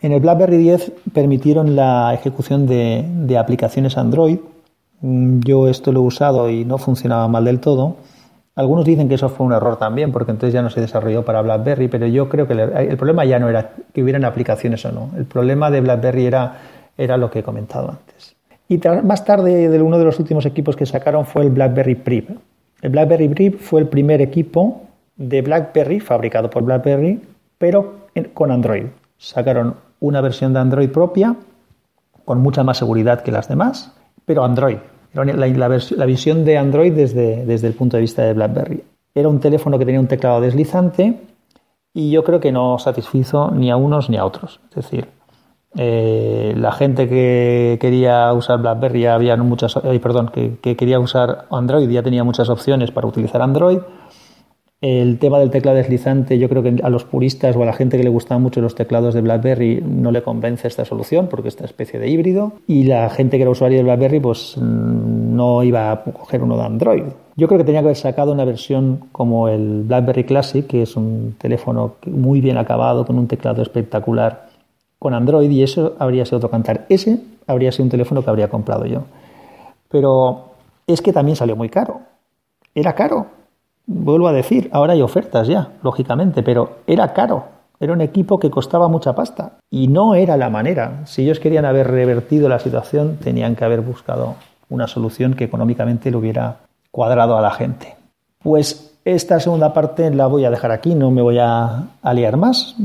en 0.00 0.10
el 0.10 0.20
BlackBerry 0.20 0.56
10 0.56 0.92
permitieron 1.12 1.76
la 1.76 2.12
ejecución 2.12 2.66
de, 2.66 3.04
de 3.08 3.38
aplicaciones 3.38 3.96
Android. 3.96 4.38
Mm, 5.02 5.40
yo 5.40 5.68
esto 5.68 5.92
lo 5.92 6.00
he 6.00 6.04
usado 6.04 6.48
y 6.48 6.64
no 6.64 6.78
funcionaba 6.78 7.28
mal 7.28 7.44
del 7.44 7.60
todo 7.60 7.96
algunos 8.54 8.84
dicen 8.84 9.08
que 9.08 9.14
eso 9.14 9.30
fue 9.30 9.46
un 9.46 9.52
error 9.52 9.78
también, 9.78 10.12
porque 10.12 10.30
entonces 10.30 10.52
ya 10.52 10.60
no 10.60 10.68
se 10.68 10.80
desarrolló 10.80 11.24
para 11.24 11.40
BlackBerry, 11.40 11.88
pero 11.88 12.06
yo 12.06 12.28
creo 12.28 12.46
que 12.46 12.52
el, 12.52 12.96
problema 12.98 13.24
ya 13.24 13.38
no 13.38 13.48
era 13.48 13.70
que 13.94 14.02
hubieran 14.02 14.26
aplicaciones 14.26 14.84
o 14.84 14.92
no. 14.92 15.10
El 15.16 15.24
problema 15.24 15.70
de 15.70 15.80
BlackBerry 15.80 16.26
era, 16.26 16.58
era 16.98 17.16
lo 17.16 17.30
que 17.30 17.38
he 17.38 17.42
comentado 17.42 17.90
antes. 17.90 18.36
Y 18.68 18.78
más 19.04 19.24
tarde, 19.24 19.68
de 19.70 19.82
uno 19.82 19.98
de 19.98 20.04
los 20.04 20.18
últimos 20.18 20.44
equipos 20.44 20.76
que 20.76 20.84
sacaron 20.84 21.24
fue 21.24 21.42
el 21.42 21.50
BlackBerry 21.50 21.94
Prip. 21.94 22.30
El 22.82 22.90
BlackBerry 22.90 23.28
Prip 23.28 23.58
fue 23.58 23.80
el 23.80 23.88
primer 23.88 24.20
equipo 24.20 24.82
de 25.16 25.40
BlackBerry 25.40 26.00
fabricado 26.00 26.50
por 26.50 26.62
BlackBerry, 26.62 27.22
pero 27.56 27.94
con 28.34 28.50
Android. 28.50 28.84
Sacaron 29.16 29.76
una 30.00 30.20
versión 30.20 30.52
de 30.52 30.58
Android 30.58 30.90
propia, 30.90 31.36
con 32.26 32.40
mucha 32.40 32.64
más 32.64 32.76
seguridad 32.76 33.22
que 33.22 33.32
las 33.32 33.48
demás, 33.48 33.92
pero 34.26 34.44
Android, 34.44 34.78
la, 35.14 36.06
visión 36.06 36.44
de 36.44 36.58
Android 36.58 36.92
desde, 36.92 37.44
desde 37.44 37.68
el 37.68 37.74
punto 37.74 37.96
de 37.96 38.00
vista 38.00 38.22
de 38.22 38.34
BlackBerry. 38.34 38.82
Era 39.14 39.28
un 39.28 39.40
teléfono 39.40 39.78
que 39.78 39.84
tenía 39.84 40.00
un 40.00 40.06
teclado 40.06 40.40
deslizante 40.40 41.20
y 41.92 42.10
yo 42.10 42.24
creo 42.24 42.40
que 42.40 42.52
no 42.52 42.78
satisfizo 42.78 43.50
ni 43.50 43.70
a 43.70 43.76
unos 43.76 44.08
ni 44.08 44.16
a 44.16 44.24
otros. 44.24 44.60
Es 44.70 44.76
decir, 44.76 45.08
eh, 45.76 46.54
la 46.56 46.72
gente 46.72 47.08
que 47.08 47.78
quería 47.80 48.32
usar 48.32 48.60
BlackBerry 48.60 49.02
ya 49.02 49.14
había 49.14 49.36
muchas, 49.36 49.74
perdón, 49.74 50.28
que, 50.28 50.58
que, 50.60 50.76
quería 50.76 50.98
usar 50.98 51.46
Android 51.50 51.88
ya 51.88 52.02
tenía 52.02 52.24
muchas 52.24 52.48
opciones 52.48 52.90
para 52.90 53.06
utilizar 53.06 53.42
Android. 53.42 53.78
El 54.82 55.20
tema 55.20 55.38
del 55.38 55.50
teclado 55.50 55.76
deslizante, 55.76 56.40
yo 56.40 56.48
creo 56.48 56.64
que 56.64 56.80
a 56.82 56.90
los 56.90 57.04
puristas 57.04 57.54
o 57.54 57.62
a 57.62 57.66
la 57.66 57.72
gente 57.72 57.96
que 57.96 58.02
le 58.02 58.10
gustan 58.10 58.42
mucho 58.42 58.60
los 58.60 58.74
teclados 58.74 59.14
de 59.14 59.20
BlackBerry 59.20 59.80
no 59.80 60.10
le 60.10 60.24
convence 60.24 60.66
esta 60.66 60.84
solución 60.84 61.28
porque 61.28 61.46
esta 61.46 61.64
especie 61.64 62.00
de 62.00 62.08
híbrido. 62.08 62.54
Y 62.66 62.82
la 62.82 63.08
gente 63.08 63.36
que 63.36 63.42
era 63.42 63.50
usuario 63.52 63.78
de 63.78 63.84
BlackBerry 63.84 64.18
pues 64.18 64.56
mm, 64.56 65.36
no 65.36 65.62
iba 65.62 65.92
a 65.92 66.02
coger 66.02 66.42
uno 66.42 66.56
de 66.56 66.64
Android. 66.64 67.04
Yo 67.36 67.46
creo 67.46 67.58
que 67.58 67.64
tenía 67.64 67.80
que 67.80 67.86
haber 67.86 67.96
sacado 67.96 68.32
una 68.32 68.44
versión 68.44 69.04
como 69.12 69.46
el 69.46 69.84
BlackBerry 69.84 70.24
Classic, 70.24 70.66
que 70.66 70.82
es 70.82 70.96
un 70.96 71.36
teléfono 71.38 71.94
muy 72.06 72.40
bien 72.40 72.58
acabado, 72.58 73.06
con 73.06 73.20
un 73.20 73.28
teclado 73.28 73.62
espectacular, 73.62 74.48
con 74.98 75.14
Android, 75.14 75.48
y 75.48 75.62
eso 75.62 75.94
habría 76.00 76.26
sido 76.26 76.38
otro 76.38 76.50
cantar. 76.50 76.86
Ese 76.88 77.20
habría 77.46 77.70
sido 77.70 77.84
un 77.84 77.90
teléfono 77.90 78.24
que 78.24 78.30
habría 78.30 78.48
comprado 78.48 78.84
yo. 78.86 79.04
Pero 79.88 80.46
es 80.88 81.00
que 81.00 81.12
también 81.12 81.36
salió 81.36 81.54
muy 81.54 81.68
caro. 81.68 82.00
Era 82.74 82.96
caro 82.96 83.41
vuelvo 83.86 84.28
a 84.28 84.32
decir, 84.32 84.68
ahora 84.72 84.92
hay 84.92 85.02
ofertas 85.02 85.48
ya, 85.48 85.72
lógicamente, 85.82 86.42
pero 86.42 86.78
era 86.86 87.12
caro. 87.12 87.44
Era 87.80 87.92
un 87.92 88.00
equipo 88.00 88.38
que 88.38 88.50
costaba 88.50 88.86
mucha 88.86 89.14
pasta 89.14 89.54
y 89.68 89.88
no 89.88 90.14
era 90.14 90.36
la 90.36 90.50
manera. 90.50 91.00
Si 91.06 91.22
ellos 91.22 91.40
querían 91.40 91.64
haber 91.64 91.90
revertido 91.90 92.48
la 92.48 92.60
situación, 92.60 93.16
tenían 93.16 93.56
que 93.56 93.64
haber 93.64 93.80
buscado 93.80 94.36
una 94.68 94.86
solución 94.86 95.34
que 95.34 95.44
económicamente 95.44 96.10
le 96.10 96.16
hubiera 96.16 96.58
cuadrado 96.92 97.36
a 97.36 97.42
la 97.42 97.50
gente. 97.50 97.96
Pues 98.40 98.94
esta 99.04 99.40
segunda 99.40 99.72
parte 99.74 100.14
la 100.14 100.28
voy 100.28 100.44
a 100.44 100.50
dejar 100.50 100.70
aquí, 100.70 100.94
no 100.94 101.10
me 101.10 101.22
voy 101.22 101.38
a, 101.40 101.88
a 102.02 102.14
liar 102.14 102.36
más. 102.36 102.76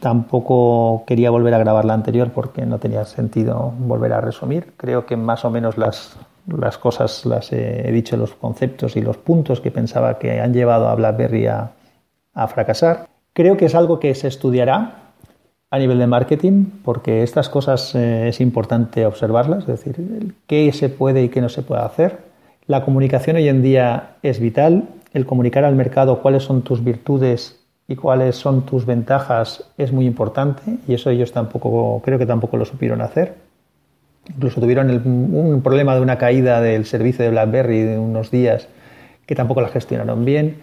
Tampoco 0.00 1.04
quería 1.06 1.30
volver 1.30 1.54
a 1.54 1.58
grabar 1.58 1.86
la 1.86 1.94
anterior 1.94 2.30
porque 2.34 2.66
no 2.66 2.78
tenía 2.78 3.06
sentido 3.06 3.72
volver 3.78 4.12
a 4.12 4.20
resumir. 4.20 4.74
Creo 4.76 5.06
que 5.06 5.16
más 5.16 5.46
o 5.46 5.50
menos 5.50 5.78
las, 5.78 6.16
las 6.46 6.78
cosas 6.78 7.24
las 7.26 7.52
he 7.52 7.90
dicho, 7.92 8.16
los 8.16 8.34
conceptos 8.34 8.96
y 8.96 9.00
los 9.00 9.16
puntos 9.16 9.60
que 9.60 9.70
pensaba 9.70 10.18
que 10.18 10.40
han 10.40 10.52
llevado 10.52 10.88
a 10.88 10.94
BlackBerry 10.94 11.46
a, 11.46 11.72
a 12.34 12.48
fracasar. 12.48 13.08
Creo 13.32 13.56
que 13.56 13.66
es 13.66 13.74
algo 13.74 13.98
que 13.98 14.14
se 14.14 14.28
estudiará 14.28 15.04
a 15.74 15.78
nivel 15.78 15.98
de 15.98 16.06
marketing, 16.06 16.66
porque 16.84 17.24
estas 17.24 17.48
cosas 17.48 17.94
eh, 17.96 18.28
es 18.28 18.40
importante 18.40 19.06
observarlas, 19.06 19.68
es 19.68 19.84
decir, 19.84 20.34
qué 20.46 20.70
se 20.72 20.88
puede 20.88 21.24
y 21.24 21.28
qué 21.30 21.40
no 21.40 21.48
se 21.48 21.62
puede 21.62 21.82
hacer. 21.82 22.18
La 22.66 22.84
comunicación 22.84 23.36
hoy 23.36 23.48
en 23.48 23.60
día 23.60 24.16
es 24.22 24.38
vital, 24.38 24.84
el 25.12 25.26
comunicar 25.26 25.64
al 25.64 25.74
mercado 25.74 26.22
cuáles 26.22 26.44
son 26.44 26.62
tus 26.62 26.84
virtudes 26.84 27.60
y 27.88 27.96
cuáles 27.96 28.36
son 28.36 28.62
tus 28.62 28.86
ventajas 28.86 29.64
es 29.76 29.92
muy 29.92 30.06
importante 30.06 30.62
y 30.86 30.94
eso 30.94 31.10
ellos 31.10 31.32
tampoco, 31.32 32.00
creo 32.04 32.18
que 32.18 32.26
tampoco 32.26 32.56
lo 32.56 32.64
supieron 32.64 33.00
hacer. 33.00 33.34
Incluso 34.28 34.60
tuvieron 34.60 34.90
un 34.90 35.60
problema 35.62 35.94
de 35.94 36.00
una 36.00 36.16
caída 36.18 36.60
del 36.60 36.86
servicio 36.86 37.24
de 37.24 37.30
BlackBerry 37.30 37.82
de 37.82 37.98
unos 37.98 38.30
días 38.30 38.68
que 39.26 39.34
tampoco 39.34 39.60
la 39.60 39.68
gestionaron 39.68 40.24
bien. 40.24 40.56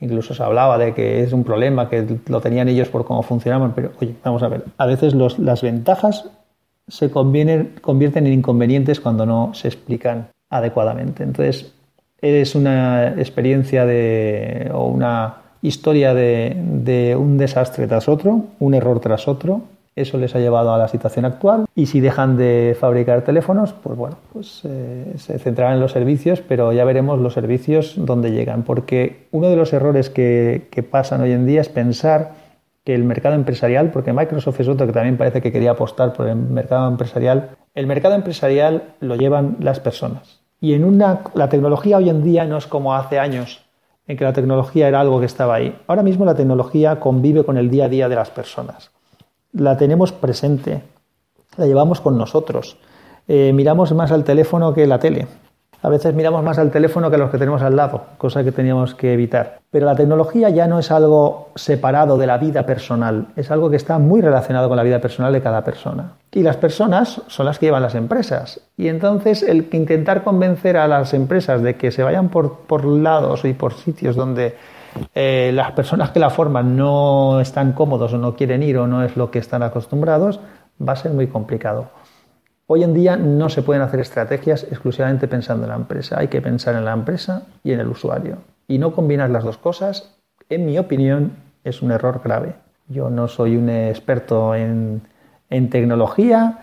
Incluso 0.00 0.34
se 0.34 0.42
hablaba 0.42 0.78
de 0.78 0.94
que 0.94 1.22
es 1.22 1.32
un 1.32 1.42
problema, 1.44 1.88
que 1.88 2.06
lo 2.28 2.40
tenían 2.40 2.68
ellos 2.68 2.88
por 2.88 3.04
cómo 3.04 3.22
funcionaban, 3.22 3.72
pero 3.74 3.92
oye, 4.00 4.14
vamos 4.22 4.42
a 4.42 4.48
ver, 4.48 4.64
a 4.76 4.86
veces 4.86 5.14
las 5.14 5.62
ventajas 5.62 6.30
se 6.86 7.10
convierten 7.10 8.26
en 8.26 8.32
inconvenientes 8.32 9.00
cuando 9.00 9.26
no 9.26 9.52
se 9.54 9.68
explican 9.68 10.28
adecuadamente. 10.50 11.22
Entonces, 11.24 11.72
es 12.20 12.54
una 12.54 13.08
experiencia 13.18 13.84
de, 13.84 14.70
o 14.72 14.86
una 14.86 15.34
historia 15.62 16.14
de 16.14 17.16
un 17.18 17.36
desastre 17.36 17.86
tras 17.88 18.08
otro, 18.08 18.44
un 18.60 18.74
error 18.74 19.00
tras 19.00 19.26
otro, 19.26 19.62
eso 20.00 20.16
les 20.18 20.34
ha 20.34 20.38
llevado 20.38 20.72
a 20.72 20.78
la 20.78 20.88
situación 20.88 21.24
actual 21.24 21.66
y 21.74 21.86
si 21.86 22.00
dejan 22.00 22.36
de 22.36 22.76
fabricar 22.78 23.22
teléfonos, 23.22 23.72
pues 23.72 23.96
bueno, 23.96 24.16
pues 24.32 24.62
eh, 24.64 25.14
se 25.16 25.38
centrarán 25.38 25.74
en 25.74 25.80
los 25.80 25.92
servicios, 25.92 26.40
pero 26.40 26.72
ya 26.72 26.84
veremos 26.84 27.18
los 27.20 27.34
servicios 27.34 27.94
dónde 27.96 28.30
llegan, 28.30 28.62
porque 28.62 29.26
uno 29.32 29.48
de 29.48 29.56
los 29.56 29.72
errores 29.72 30.10
que, 30.10 30.68
que 30.70 30.82
pasan 30.82 31.20
hoy 31.20 31.32
en 31.32 31.46
día 31.46 31.60
es 31.60 31.68
pensar 31.68 32.32
que 32.84 32.94
el 32.94 33.04
mercado 33.04 33.34
empresarial, 33.34 33.90
porque 33.90 34.12
Microsoft 34.12 34.60
es 34.60 34.68
otro 34.68 34.86
que 34.86 34.92
también 34.92 35.16
parece 35.16 35.42
que 35.42 35.52
quería 35.52 35.72
apostar 35.72 36.12
por 36.12 36.28
el 36.28 36.36
mercado 36.36 36.88
empresarial, 36.88 37.50
el 37.74 37.86
mercado 37.86 38.14
empresarial 38.14 38.94
lo 39.00 39.16
llevan 39.16 39.56
las 39.60 39.80
personas. 39.80 40.40
Y 40.60 40.72
en 40.72 40.84
una, 40.84 41.20
la 41.34 41.48
tecnología 41.48 41.98
hoy 41.98 42.08
en 42.08 42.22
día 42.24 42.44
no 42.44 42.56
es 42.56 42.66
como 42.66 42.94
hace 42.94 43.18
años, 43.18 43.64
en 44.06 44.16
que 44.16 44.24
la 44.24 44.32
tecnología 44.32 44.88
era 44.88 45.00
algo 45.00 45.20
que 45.20 45.26
estaba 45.26 45.56
ahí. 45.56 45.76
Ahora 45.86 46.02
mismo 46.02 46.24
la 46.24 46.34
tecnología 46.34 46.98
convive 46.98 47.44
con 47.44 47.58
el 47.58 47.68
día 47.68 47.84
a 47.84 47.88
día 47.88 48.08
de 48.08 48.16
las 48.16 48.30
personas 48.30 48.90
la 49.58 49.76
tenemos 49.76 50.12
presente, 50.12 50.82
la 51.56 51.66
llevamos 51.66 52.00
con 52.00 52.16
nosotros. 52.16 52.78
Eh, 53.26 53.52
miramos 53.52 53.92
más 53.92 54.10
al 54.10 54.24
teléfono 54.24 54.72
que 54.72 54.86
la 54.86 54.98
tele. 54.98 55.26
A 55.80 55.88
veces 55.88 56.12
miramos 56.12 56.42
más 56.42 56.58
al 56.58 56.72
teléfono 56.72 57.08
que 57.08 57.18
los 57.18 57.30
que 57.30 57.38
tenemos 57.38 57.62
al 57.62 57.76
lado, 57.76 58.02
cosa 58.18 58.42
que 58.42 58.50
teníamos 58.50 58.96
que 58.96 59.12
evitar. 59.12 59.60
Pero 59.70 59.86
la 59.86 59.94
tecnología 59.94 60.50
ya 60.50 60.66
no 60.66 60.80
es 60.80 60.90
algo 60.90 61.50
separado 61.54 62.18
de 62.18 62.26
la 62.26 62.36
vida 62.36 62.66
personal, 62.66 63.28
es 63.36 63.52
algo 63.52 63.70
que 63.70 63.76
está 63.76 63.98
muy 63.98 64.20
relacionado 64.20 64.66
con 64.68 64.76
la 64.76 64.82
vida 64.82 65.00
personal 65.00 65.32
de 65.32 65.40
cada 65.40 65.62
persona. 65.62 66.14
Y 66.32 66.42
las 66.42 66.56
personas 66.56 67.22
son 67.28 67.46
las 67.46 67.60
que 67.60 67.66
llevan 67.66 67.82
las 67.82 67.94
empresas. 67.94 68.60
Y 68.76 68.88
entonces 68.88 69.44
el 69.44 69.68
intentar 69.70 70.24
convencer 70.24 70.76
a 70.76 70.88
las 70.88 71.14
empresas 71.14 71.62
de 71.62 71.76
que 71.76 71.92
se 71.92 72.02
vayan 72.02 72.28
por, 72.28 72.58
por 72.66 72.84
lados 72.84 73.44
y 73.44 73.52
por 73.52 73.74
sitios 73.74 74.16
donde 74.16 74.56
eh, 75.14 75.50
las 75.54 75.72
personas 75.72 76.10
que 76.10 76.20
la 76.20 76.30
forman 76.30 76.76
no 76.76 77.40
están 77.40 77.72
cómodos 77.72 78.12
o 78.12 78.18
no 78.18 78.36
quieren 78.36 78.62
ir 78.62 78.78
o 78.78 78.86
no 78.86 79.04
es 79.04 79.16
lo 79.16 79.30
que 79.30 79.38
están 79.38 79.62
acostumbrados, 79.62 80.40
va 80.86 80.92
a 80.92 80.96
ser 80.96 81.12
muy 81.12 81.26
complicado. 81.26 81.90
Hoy 82.66 82.82
en 82.82 82.92
día 82.92 83.16
no 83.16 83.48
se 83.48 83.62
pueden 83.62 83.82
hacer 83.82 84.00
estrategias 84.00 84.64
exclusivamente 84.64 85.26
pensando 85.26 85.64
en 85.64 85.70
la 85.70 85.76
empresa, 85.76 86.18
hay 86.18 86.28
que 86.28 86.42
pensar 86.42 86.74
en 86.74 86.84
la 86.84 86.92
empresa 86.92 87.44
y 87.64 87.72
en 87.72 87.80
el 87.80 87.88
usuario. 87.88 88.38
Y 88.66 88.78
no 88.78 88.92
combinar 88.92 89.30
las 89.30 89.44
dos 89.44 89.56
cosas, 89.56 90.14
en 90.50 90.66
mi 90.66 90.78
opinión, 90.78 91.32
es 91.64 91.80
un 91.82 91.92
error 91.92 92.20
grave. 92.22 92.56
Yo 92.88 93.08
no 93.10 93.28
soy 93.28 93.56
un 93.56 93.70
experto 93.70 94.54
en, 94.54 95.02
en 95.50 95.70
tecnología, 95.70 96.58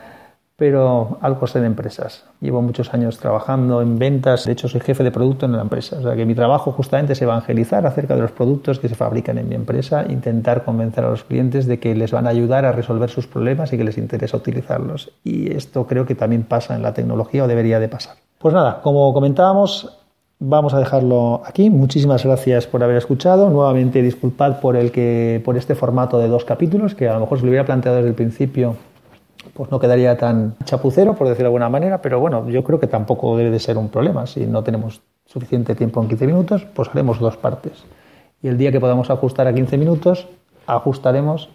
pero 0.57 1.17
algo 1.21 1.47
sé 1.47 1.59
de 1.59 1.67
empresas. 1.67 2.23
Llevo 2.39 2.61
muchos 2.61 2.93
años 2.93 3.17
trabajando 3.17 3.81
en 3.81 3.99
ventas, 3.99 4.45
de 4.45 4.53
hecho 4.53 4.69
soy 4.69 4.79
jefe 4.79 5.03
de 5.03 5.11
producto 5.11 5.45
en 5.45 5.53
la 5.53 5.61
empresa, 5.61 5.97
o 5.99 6.01
sea 6.01 6.15
que 6.15 6.25
mi 6.25 6.33
trabajo 6.33 6.71
justamente 6.71 7.13
es 7.13 7.21
evangelizar 7.21 7.85
acerca 7.85 8.15
de 8.15 8.21
los 8.21 8.31
productos 8.31 8.79
que 8.79 8.87
se 8.87 8.95
fabrican 8.95 9.37
en 9.37 9.49
mi 9.49 9.55
empresa, 9.55 10.05
intentar 10.07 10.63
convencer 10.63 11.03
a 11.03 11.09
los 11.09 11.25
clientes 11.25 11.65
de 11.65 11.79
que 11.79 11.93
les 11.93 12.11
van 12.11 12.25
a 12.25 12.29
ayudar 12.29 12.65
a 12.65 12.71
resolver 12.71 13.09
sus 13.09 13.27
problemas 13.27 13.73
y 13.73 13.77
que 13.77 13.83
les 13.83 13.97
interesa 13.97 14.37
utilizarlos. 14.37 15.11
Y 15.23 15.53
esto 15.53 15.85
creo 15.87 16.05
que 16.05 16.15
también 16.15 16.43
pasa 16.43 16.75
en 16.75 16.81
la 16.81 16.93
tecnología 16.93 17.43
o 17.43 17.47
debería 17.47 17.79
de 17.79 17.89
pasar. 17.89 18.15
Pues 18.37 18.53
nada, 18.53 18.81
como 18.81 19.13
comentábamos, 19.13 19.97
vamos 20.39 20.73
a 20.73 20.79
dejarlo 20.79 21.41
aquí. 21.45 21.69
Muchísimas 21.69 22.23
gracias 22.23 22.67
por 22.67 22.81
haber 22.83 22.95
escuchado. 22.95 23.49
Nuevamente 23.49 24.01
disculpad 24.01 24.59
por 24.61 24.77
el 24.77 24.91
que 24.91 25.41
por 25.43 25.57
este 25.57 25.75
formato 25.75 26.17
de 26.19 26.27
dos 26.29 26.45
capítulos 26.45 26.95
que 26.95 27.09
a 27.09 27.13
lo 27.15 27.21
mejor 27.21 27.39
se 27.39 27.45
lo 27.45 27.49
hubiera 27.49 27.65
planteado 27.65 27.97
desde 27.97 28.09
el 28.09 28.15
principio 28.15 28.75
pues 29.53 29.71
no 29.71 29.79
quedaría 29.79 30.17
tan 30.17 30.55
chapucero, 30.63 31.15
por 31.15 31.27
decirlo 31.27 31.45
de 31.45 31.47
alguna 31.47 31.69
manera, 31.69 32.01
pero 32.01 32.19
bueno, 32.19 32.49
yo 32.49 32.63
creo 32.63 32.79
que 32.79 32.87
tampoco 32.87 33.37
debe 33.37 33.51
de 33.51 33.59
ser 33.59 33.77
un 33.77 33.89
problema. 33.89 34.25
Si 34.27 34.45
no 34.45 34.63
tenemos 34.63 35.01
suficiente 35.25 35.75
tiempo 35.75 36.01
en 36.01 36.09
15 36.09 36.27
minutos, 36.27 36.67
pues 36.73 36.89
haremos 36.89 37.19
dos 37.19 37.37
partes. 37.37 37.83
Y 38.41 38.47
el 38.47 38.57
día 38.57 38.71
que 38.71 38.79
podamos 38.79 39.09
ajustar 39.09 39.47
a 39.47 39.53
15 39.53 39.77
minutos, 39.77 40.27
ajustaremos 40.67 41.49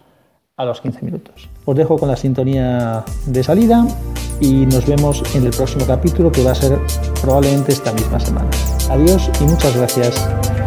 a 0.57 0.65
los 0.65 0.81
15 0.81 1.05
minutos. 1.05 1.49
Os 1.65 1.75
dejo 1.75 1.97
con 1.97 2.09
la 2.09 2.15
sintonía 2.15 3.03
de 3.25 3.43
salida 3.43 3.85
y 4.39 4.65
nos 4.65 4.85
vemos 4.85 5.23
en 5.35 5.45
el 5.45 5.51
próximo 5.51 5.85
capítulo 5.85 6.31
que 6.31 6.43
va 6.43 6.51
a 6.51 6.55
ser 6.55 6.77
probablemente 7.21 7.71
esta 7.71 7.91
misma 7.93 8.19
semana. 8.19 8.49
Adiós 8.89 9.29
y 9.39 9.43
muchas 9.45 9.75
gracias. 9.77 10.60